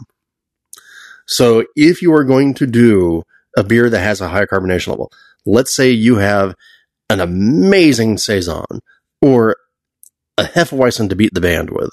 So 1.26 1.64
if 1.76 2.02
you 2.02 2.12
are 2.12 2.24
going 2.24 2.54
to 2.54 2.66
do 2.66 3.22
a 3.56 3.62
beer 3.62 3.88
that 3.88 4.00
has 4.00 4.20
a 4.20 4.28
high 4.28 4.46
carbonation 4.46 4.88
level, 4.88 5.12
let's 5.44 5.74
say 5.74 5.90
you 5.90 6.16
have 6.16 6.54
an 7.08 7.20
amazing 7.20 8.18
Saison 8.18 8.64
or 9.22 9.56
a 10.38 10.44
Hefeweizen 10.44 11.08
to 11.08 11.16
beat 11.16 11.34
the 11.34 11.40
band 11.40 11.70
with, 11.70 11.90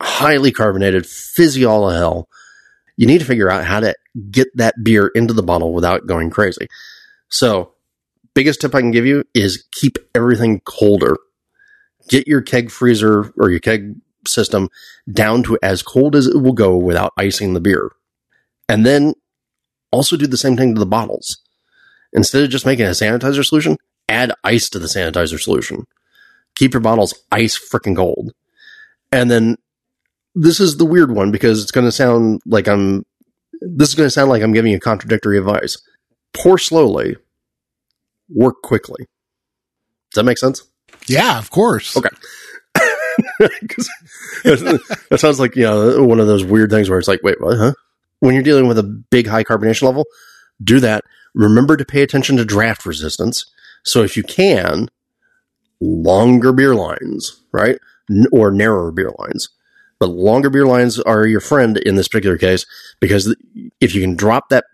highly 0.00 0.50
carbonated, 0.50 1.06
fizzy 1.06 1.64
all 1.64 1.88
hell, 1.90 2.28
you 3.02 3.08
need 3.08 3.18
to 3.18 3.24
figure 3.24 3.50
out 3.50 3.64
how 3.64 3.80
to 3.80 3.96
get 4.30 4.56
that 4.56 4.76
beer 4.84 5.08
into 5.08 5.34
the 5.34 5.42
bottle 5.42 5.72
without 5.74 6.06
going 6.06 6.30
crazy. 6.30 6.68
So, 7.30 7.72
biggest 8.32 8.60
tip 8.60 8.76
I 8.76 8.80
can 8.80 8.92
give 8.92 9.06
you 9.06 9.24
is 9.34 9.64
keep 9.72 9.98
everything 10.14 10.60
colder. 10.60 11.16
Get 12.08 12.28
your 12.28 12.42
keg 12.42 12.70
freezer 12.70 13.32
or 13.36 13.50
your 13.50 13.58
keg 13.58 13.96
system 14.24 14.68
down 15.10 15.42
to 15.42 15.58
as 15.64 15.82
cold 15.82 16.14
as 16.14 16.28
it 16.28 16.36
will 16.36 16.52
go 16.52 16.76
without 16.76 17.12
icing 17.16 17.54
the 17.54 17.60
beer. 17.60 17.90
And 18.68 18.86
then 18.86 19.14
also 19.90 20.16
do 20.16 20.28
the 20.28 20.36
same 20.36 20.56
thing 20.56 20.72
to 20.76 20.78
the 20.78 20.86
bottles. 20.86 21.38
Instead 22.12 22.44
of 22.44 22.50
just 22.50 22.66
making 22.66 22.86
a 22.86 22.90
sanitizer 22.90 23.44
solution, 23.44 23.78
add 24.08 24.32
ice 24.44 24.70
to 24.70 24.78
the 24.78 24.86
sanitizer 24.86 25.40
solution. 25.40 25.88
Keep 26.54 26.74
your 26.74 26.80
bottles 26.80 27.14
ice 27.32 27.58
freaking 27.58 27.96
cold. 27.96 28.32
And 29.10 29.28
then 29.28 29.56
this 30.34 30.60
is 30.60 30.76
the 30.76 30.84
weird 30.84 31.10
one 31.10 31.30
because 31.30 31.62
it's 31.62 31.72
going 31.72 31.86
to 31.86 31.92
sound 31.92 32.40
like 32.46 32.68
I'm, 32.68 33.04
this 33.60 33.90
is 33.90 33.94
going 33.94 34.06
to 34.06 34.10
sound 34.10 34.30
like 34.30 34.42
I'm 34.42 34.52
giving 34.52 34.72
you 34.72 34.80
contradictory 34.80 35.38
advice. 35.38 35.78
Pour 36.32 36.58
slowly, 36.58 37.16
work 38.28 38.62
quickly. 38.62 39.06
Does 40.10 40.16
that 40.16 40.24
make 40.24 40.38
sense? 40.38 40.62
Yeah, 41.06 41.38
of 41.38 41.50
course. 41.50 41.96
Okay. 41.96 42.08
that 43.38 45.18
sounds 45.18 45.40
like, 45.40 45.56
you 45.56 45.64
know, 45.64 46.04
one 46.04 46.20
of 46.20 46.26
those 46.26 46.44
weird 46.44 46.70
things 46.70 46.88
where 46.88 46.98
it's 46.98 47.08
like, 47.08 47.22
wait, 47.22 47.40
what, 47.40 47.58
huh? 47.58 47.72
When 48.20 48.34
you're 48.34 48.42
dealing 48.42 48.68
with 48.68 48.78
a 48.78 48.82
big 48.82 49.26
high 49.26 49.44
carbonation 49.44 49.82
level, 49.82 50.04
do 50.62 50.80
that. 50.80 51.04
Remember 51.34 51.76
to 51.76 51.84
pay 51.84 52.02
attention 52.02 52.36
to 52.36 52.44
draft 52.44 52.86
resistance. 52.86 53.46
So 53.84 54.02
if 54.02 54.16
you 54.16 54.22
can, 54.22 54.88
longer 55.80 56.52
beer 56.52 56.74
lines, 56.74 57.40
right? 57.52 57.78
Or 58.30 58.50
narrower 58.50 58.92
beer 58.92 59.12
lines. 59.18 59.48
But 60.02 60.08
longer 60.08 60.50
beer 60.50 60.66
lines 60.66 60.98
are 60.98 61.28
your 61.28 61.38
friend 61.38 61.76
in 61.76 61.94
this 61.94 62.08
particular 62.08 62.36
case 62.36 62.66
because 62.98 63.36
if 63.80 63.94
you 63.94 64.00
can 64.00 64.16
drop 64.16 64.48
that 64.48 64.64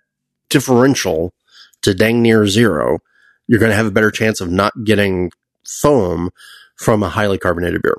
differential 0.49 1.35
to 1.83 1.93
dang 1.93 2.23
near 2.23 2.47
zero, 2.47 3.01
you're 3.47 3.61
going 3.61 3.69
to 3.69 3.77
have 3.77 3.85
a 3.85 3.91
better 3.91 4.11
chance 4.11 4.41
of 4.41 4.51
not 4.51 4.73
getting 4.85 5.31
foam 5.67 6.31
from 6.77 7.03
a 7.03 7.11
highly 7.11 7.37
carbonated 7.37 7.83
beer. 7.83 7.99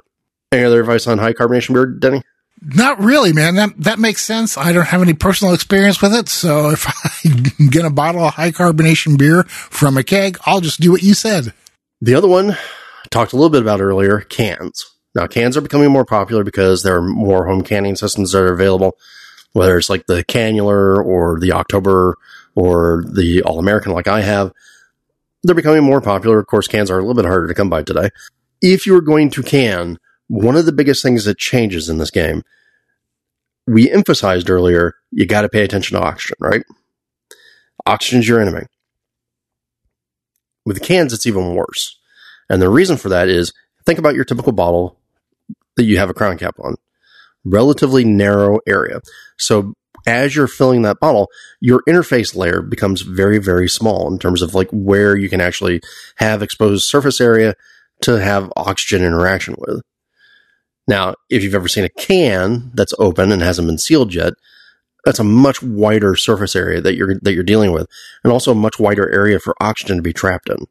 Any 0.52 0.64
other 0.64 0.80
advice 0.80 1.06
on 1.06 1.20
high 1.20 1.34
carbonation 1.34 1.76
beer, 1.76 1.86
Denny? 1.86 2.24
Not 2.64 3.00
really, 3.00 3.32
man. 3.32 3.54
That 3.54 3.74
that 3.78 4.00
makes 4.00 4.26
sense. 4.26 4.58
I 4.58 4.74
don't 4.74 4.88
have 4.88 5.04
any 5.04 5.14
personal 5.14 5.54
experience 5.54 6.02
with 6.02 6.16
it, 6.16 6.30
so 6.30 6.70
if 6.72 6.88
I 6.88 7.68
get 7.68 7.86
a 7.86 7.92
bottle 7.92 8.26
of 8.26 8.34
high 8.34 8.50
carbonation 8.50 9.20
beer 9.20 9.44
from 9.44 9.98
a 9.98 10.04
keg, 10.04 10.40
I'll 10.48 10.62
just 10.62 10.80
do 10.80 10.90
what 10.90 11.04
you 11.04 11.14
said. 11.14 11.54
The 12.02 12.16
other 12.16 12.28
one 12.28 12.54
I 12.54 13.08
talked 13.12 13.34
a 13.34 13.36
little 13.36 13.52
bit 13.52 13.62
about 13.62 13.82
earlier, 13.82 14.22
cans. 14.22 14.84
Now 15.20 15.28
cans 15.28 15.58
are 15.58 15.62
becoming 15.62 15.92
more 15.92 16.06
popular 16.06 16.46
because 16.46 16.82
there 16.82 16.96
are 16.96 17.02
more 17.02 17.46
home 17.46 17.62
canning 17.62 17.98
systems 17.98 18.32
that 18.32 18.42
are 18.42 18.54
available, 18.54 18.98
whether 19.52 19.78
it's 19.78 19.90
like 19.90 20.06
the 20.06 20.24
Cannular 20.24 21.04
or 21.04 21.38
the 21.42 21.52
Oktober 21.52 22.16
or 22.56 23.04
the 23.06 23.42
All 23.42 23.60
American 23.60 23.92
like 23.92 24.08
I 24.08 24.22
have. 24.22 24.54
They're 25.44 25.56
becoming 25.56 25.84
more 25.84 26.00
popular. 26.00 26.40
Of 26.40 26.48
course, 26.48 26.70
cans 26.70 26.90
are 26.90 26.98
a 26.98 27.02
little 27.02 27.22
bit 27.22 27.26
harder 27.26 27.48
to 27.48 27.54
come 27.54 27.70
by 27.70 27.84
today. 27.84 28.12
If 28.62 28.88
you're 28.88 29.02
going 29.02 29.30
to 29.32 29.44
can, 29.44 29.98
one 30.30 30.56
of 30.56 30.66
the 30.66 30.72
biggest 30.72 31.04
things 31.04 31.26
that 31.26 31.38
changes 31.38 31.90
in 31.90 31.98
this 31.98 32.12
game, 32.12 32.44
we 33.68 33.92
emphasized 33.92 34.50
earlier, 34.50 34.96
you 35.12 35.26
got 35.26 35.42
to 35.42 35.50
pay 35.50 35.64
attention 35.64 35.98
to 35.98 36.04
oxygen, 36.04 36.38
right? 36.40 36.64
Oxygen's 37.86 38.28
your 38.28 38.40
enemy. 38.40 38.68
With 40.66 40.82
cans, 40.82 41.12
it's 41.12 41.28
even 41.28 41.56
worse. 41.56 42.00
And 42.50 42.62
the 42.62 42.70
reason 42.70 42.96
for 42.96 43.10
that 43.10 43.28
is 43.28 43.52
think 43.86 44.00
about 44.00 44.16
your 44.16 44.24
typical 44.24 44.54
bottle 44.54 44.99
that 45.78 45.86
you 45.86 45.98
have 45.98 46.10
a 46.10 46.14
crown 46.14 46.38
cap 46.38 46.56
on. 46.60 46.76
Relatively 47.46 48.04
narrow 48.04 48.60
area. 48.68 49.02
So 49.38 49.74
as 50.08 50.36
you're 50.36 50.48
filling 50.48 50.82
that 50.84 51.00
bottle, 51.00 51.30
your 51.60 51.82
interface 51.88 52.36
layer 52.36 52.62
becomes 52.62 53.02
very, 53.02 53.38
very 53.38 53.68
small 53.68 54.12
in 54.12 54.20
terms 54.20 54.42
of 54.42 54.56
like 54.56 54.70
where 54.72 55.16
you 55.16 55.30
can 55.30 55.42
actually 55.42 55.82
have 56.16 56.42
exposed 56.42 56.88
surface 56.88 57.22
area 57.22 57.56
to 58.02 58.20
have 58.20 58.52
oxygen 58.56 59.04
interaction 59.04 59.56
with. 59.58 59.82
Now, 60.88 61.16
if 61.30 61.44
you've 61.44 61.56
ever 61.56 61.68
seen 61.68 61.84
a 61.84 61.90
can 61.90 62.72
that's 62.74 62.94
open 62.98 63.32
and 63.32 63.42
hasn't 63.42 63.68
been 63.68 63.78
sealed 63.78 64.14
yet, 64.14 64.34
that's 65.06 65.20
a 65.20 65.24
much 65.24 65.62
wider 65.62 66.16
surface 66.16 66.56
area 66.56 66.82
that 66.82 66.96
you're 66.96 67.16
that 67.22 67.34
you're 67.34 67.44
dealing 67.44 67.72
with, 67.72 67.88
and 68.24 68.34
also 68.34 68.52
a 68.52 68.56
much 68.56 68.80
wider 68.80 69.10
area 69.10 69.40
for 69.40 69.56
oxygen 69.62 69.98
to 69.98 70.02
be 70.02 70.14
trapped 70.14 70.50
in. 70.50 70.66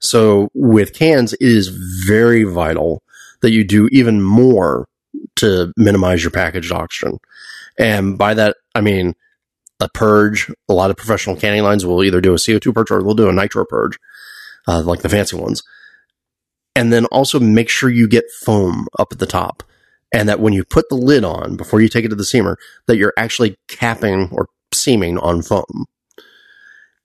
So 0.00 0.50
with 0.54 0.94
cans, 0.94 1.32
it 1.32 1.42
is 1.42 1.68
very 2.06 2.44
vital 2.44 3.02
that 3.40 3.50
you 3.50 3.64
do 3.64 3.88
even 3.92 4.22
more 4.22 4.86
to 5.36 5.72
minimize 5.76 6.22
your 6.22 6.30
packaged 6.30 6.72
oxygen. 6.72 7.18
And 7.78 8.18
by 8.18 8.34
that, 8.34 8.56
I 8.74 8.80
mean 8.80 9.14
a 9.80 9.88
purge. 9.88 10.50
A 10.68 10.74
lot 10.74 10.90
of 10.90 10.96
professional 10.96 11.36
canning 11.36 11.62
lines 11.62 11.86
will 11.86 12.02
either 12.02 12.20
do 12.20 12.32
a 12.32 12.36
CO2 12.36 12.74
purge 12.74 12.90
or 12.90 13.02
they'll 13.02 13.14
do 13.14 13.28
a 13.28 13.32
nitro 13.32 13.64
purge, 13.64 13.98
uh, 14.66 14.82
like 14.82 15.02
the 15.02 15.08
fancy 15.08 15.36
ones. 15.36 15.62
And 16.74 16.92
then 16.92 17.06
also 17.06 17.40
make 17.40 17.68
sure 17.68 17.90
you 17.90 18.08
get 18.08 18.30
foam 18.40 18.86
up 18.98 19.08
at 19.12 19.18
the 19.18 19.26
top. 19.26 19.62
And 20.12 20.28
that 20.28 20.40
when 20.40 20.52
you 20.52 20.64
put 20.64 20.88
the 20.88 20.96
lid 20.96 21.22
on 21.22 21.56
before 21.56 21.80
you 21.80 21.88
take 21.88 22.04
it 22.04 22.08
to 22.08 22.14
the 22.14 22.22
seamer, 22.22 22.56
that 22.86 22.96
you're 22.96 23.12
actually 23.16 23.58
capping 23.68 24.30
or 24.32 24.48
seaming 24.72 25.18
on 25.18 25.42
foam. 25.42 25.86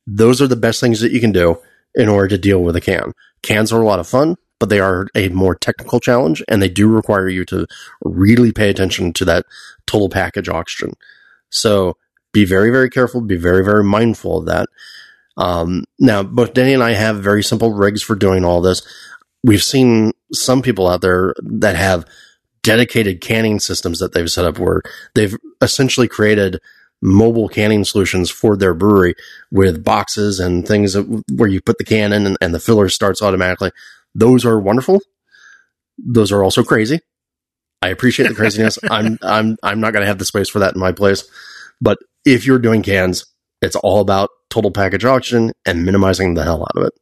Those 0.08 0.42
are 0.42 0.48
the 0.48 0.56
best 0.56 0.80
things 0.80 1.02
that 1.02 1.12
you 1.12 1.20
can 1.20 1.32
do 1.32 1.60
in 1.96 2.08
order 2.08 2.30
to 2.30 2.38
deal 2.38 2.64
with 2.64 2.76
a 2.76 2.82
can. 2.82 3.14
Cans 3.42 3.74
are 3.74 3.82
a 3.82 3.86
lot 3.86 4.00
of 4.00 4.08
fun, 4.08 4.36
but 4.64 4.70
they 4.70 4.80
are 4.80 5.08
a 5.14 5.28
more 5.28 5.56
technical 5.56 6.00
challenge 6.00 6.42
and 6.48 6.62
they 6.62 6.70
do 6.70 6.88
require 6.88 7.28
you 7.28 7.44
to 7.44 7.68
really 8.06 8.54
pay 8.54 8.70
attention 8.70 9.12
to 9.12 9.26
that 9.26 9.46
total 9.86 10.08
package 10.08 10.48
oxygen. 10.48 10.94
So 11.50 11.98
be 12.32 12.46
very, 12.46 12.72
very 12.72 12.90
careful, 12.90 13.20
be 13.20 13.36
very, 13.36 13.62
very 13.62 13.84
mindful 13.84 14.38
of 14.38 14.46
that. 14.46 14.70
Um, 15.36 15.84
now, 16.00 16.24
both 16.24 16.54
Denny 16.54 16.72
and 16.72 16.82
I 16.82 16.94
have 16.94 17.22
very 17.22 17.44
simple 17.44 17.74
rigs 17.74 18.02
for 18.02 18.16
doing 18.16 18.46
all 18.46 18.62
this. 18.62 18.88
We've 19.44 19.62
seen 19.62 20.14
some 20.32 20.62
people 20.62 20.88
out 20.88 21.02
there 21.02 21.34
that 21.44 21.76
have 21.76 22.06
dedicated 22.62 23.20
canning 23.20 23.60
systems 23.60 24.00
that 24.00 24.14
they've 24.14 24.32
set 24.32 24.46
up 24.46 24.60
where 24.60 24.82
they've 25.14 25.36
essentially 25.62 26.08
created 26.08 26.62
mobile 27.02 27.50
canning 27.50 27.84
solutions 27.84 28.30
for 28.30 28.56
their 28.56 28.74
brewery 28.74 29.14
with 29.52 29.84
boxes 29.84 30.40
and 30.40 30.66
things 30.66 30.96
where 31.34 31.50
you 31.50 31.60
put 31.60 31.80
the 31.80 31.84
can 31.84 32.14
in 32.14 32.26
and, 32.26 32.38
and 32.40 32.56
the 32.56 32.62
filler 32.62 32.88
starts 32.88 33.22
automatically. 33.22 33.72
Those 34.16 34.46
are 34.46 34.60
wonderful. 34.60 35.02
Those 35.98 36.32
are 36.32 36.44
also 36.44 36.64
crazy. 36.64 37.00
I 37.82 37.90
appreciate 37.90 38.30
the 38.30 38.36
craziness. 38.36 38.80
I'm 38.90 39.18
I'm 39.22 39.58
I'm 39.62 39.80
not 39.80 39.94
going 39.94 40.02
to 40.02 40.08
have 40.08 40.20
the 40.20 40.26
space 40.26 40.50
for 40.50 40.60
that 40.60 40.76
in 40.76 40.80
my 40.80 40.92
place. 40.92 41.24
But 41.82 42.00
if 42.26 42.46
you're 42.46 42.60
doing 42.60 42.82
cans, 42.82 43.26
it's 43.62 43.76
all 43.76 44.00
about 44.00 44.30
total 44.50 44.72
package 44.72 45.06
oxygen 45.06 45.52
and 45.66 45.86
minimizing 45.86 46.34
the 46.34 46.44
hell 46.44 46.62
out 46.64 46.78
of 46.82 46.88
it. 46.88 46.94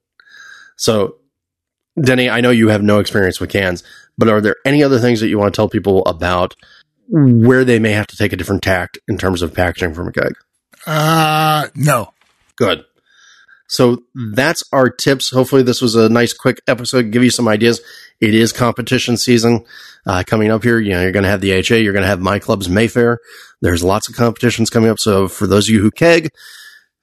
So, 0.76 1.18
Denny, 2.02 2.30
I 2.30 2.42
know 2.42 2.50
you 2.50 2.70
have 2.70 2.82
no 2.82 3.00
experience 3.00 3.40
with 3.40 3.52
cans, 3.52 3.84
but 4.18 4.30
are 4.30 4.42
there 4.42 4.56
any 4.66 4.84
other 4.84 5.00
things 5.00 5.20
that 5.20 5.28
you 5.28 5.38
want 5.38 5.54
to 5.54 5.56
tell 5.56 5.70
people 5.70 6.04
about 6.06 6.56
where 7.08 7.66
they 7.66 7.78
may 7.78 7.92
have 7.92 8.08
to 8.08 8.18
take 8.18 8.34
a 8.34 8.38
different 8.38 8.64
tact 8.64 8.98
in 9.08 9.18
terms 9.18 9.42
of 9.42 9.54
packaging 9.54 9.94
from 9.94 10.08
a 10.08 10.12
keg? 10.12 10.34
Uh, 10.88 11.68
no. 11.76 12.14
Good. 12.56 12.86
So 13.72 14.04
that's 14.34 14.66
our 14.74 14.90
tips. 14.90 15.30
Hopefully, 15.30 15.64
this 15.64 15.82
was 15.82 15.96
a 15.96 16.10
nice, 16.10 16.34
quick 16.34 16.60
episode. 16.68 17.12
Give 17.12 17.24
you 17.24 17.30
some 17.30 17.48
ideas. 17.48 17.80
It 18.20 18.36
is 18.36 18.52
competition 18.52 19.16
season 19.16 19.64
uh, 20.06 20.24
coming 20.28 20.52
up 20.52 20.62
here. 20.62 20.78
You 20.78 20.92
know, 20.92 21.02
you're 21.02 21.14
going 21.14 21.24
to 21.24 21.30
have 21.30 21.40
the 21.40 21.54
AHA. 21.54 21.76
You're 21.76 21.94
going 21.94 22.04
to 22.04 22.10
have 22.10 22.20
my 22.20 22.38
club's 22.38 22.68
Mayfaire. 22.68 23.20
There's 23.62 23.82
lots 23.82 24.10
of 24.10 24.16
competitions 24.18 24.70
coming 24.70 24.90
up. 24.90 25.00
So 25.00 25.30
for 25.30 25.48
those 25.48 25.70
of 25.70 25.74
you 25.74 25.82
who 25.82 25.90
keg, 25.90 26.32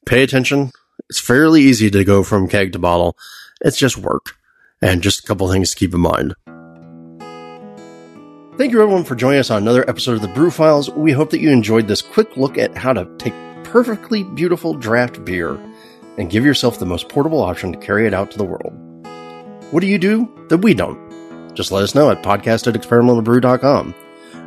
pay 0.04 0.22
attention. 0.22 0.72
It's 1.08 1.18
fairly 1.18 1.62
easy 1.62 1.90
to 1.90 2.04
go 2.04 2.22
from 2.22 2.48
keg 2.48 2.72
to 2.72 2.78
bottle. 2.78 3.16
It's 3.62 3.78
just 3.78 3.96
work 3.96 4.36
and 4.82 5.02
just 5.02 5.20
a 5.20 5.26
couple 5.26 5.50
things 5.50 5.70
to 5.70 5.76
keep 5.76 5.94
in 5.94 6.00
mind. 6.00 6.34
Thank 8.58 8.72
you 8.72 8.82
everyone 8.82 9.04
for 9.04 9.14
joining 9.14 9.40
us 9.40 9.50
on 9.50 9.62
another 9.62 9.88
episode 9.88 10.16
of 10.16 10.22
the 10.22 10.28
Brew 10.28 10.50
Files. 10.50 10.90
We 10.90 11.12
hope 11.12 11.30
that 11.30 11.40
you 11.40 11.50
enjoyed 11.50 11.88
this 11.88 12.02
quick 12.02 12.36
look 12.36 12.58
at 12.58 12.76
how 12.76 12.92
to 12.92 13.08
take 13.16 13.32
perfectly 13.64 14.24
beautiful 14.24 14.74
draft 14.74 15.24
beer 15.24 15.58
and 16.18 16.30
give 16.30 16.44
yourself 16.44 16.78
the 16.78 16.86
most 16.86 17.08
portable 17.08 17.40
option 17.40 17.72
to 17.72 17.78
carry 17.78 18.06
it 18.06 18.12
out 18.12 18.30
to 18.30 18.38
the 18.38 18.44
world. 18.44 18.72
What 19.70 19.80
do 19.80 19.86
you 19.86 19.98
do 19.98 20.28
that 20.48 20.58
we 20.58 20.74
don't? 20.74 21.08
Just 21.54 21.72
let 21.72 21.82
us 21.82 21.94
know 21.94 22.10
at 22.10 22.22
podcast 22.22 22.66
at 22.66 22.74
experimentalbrew.com. 22.74 23.94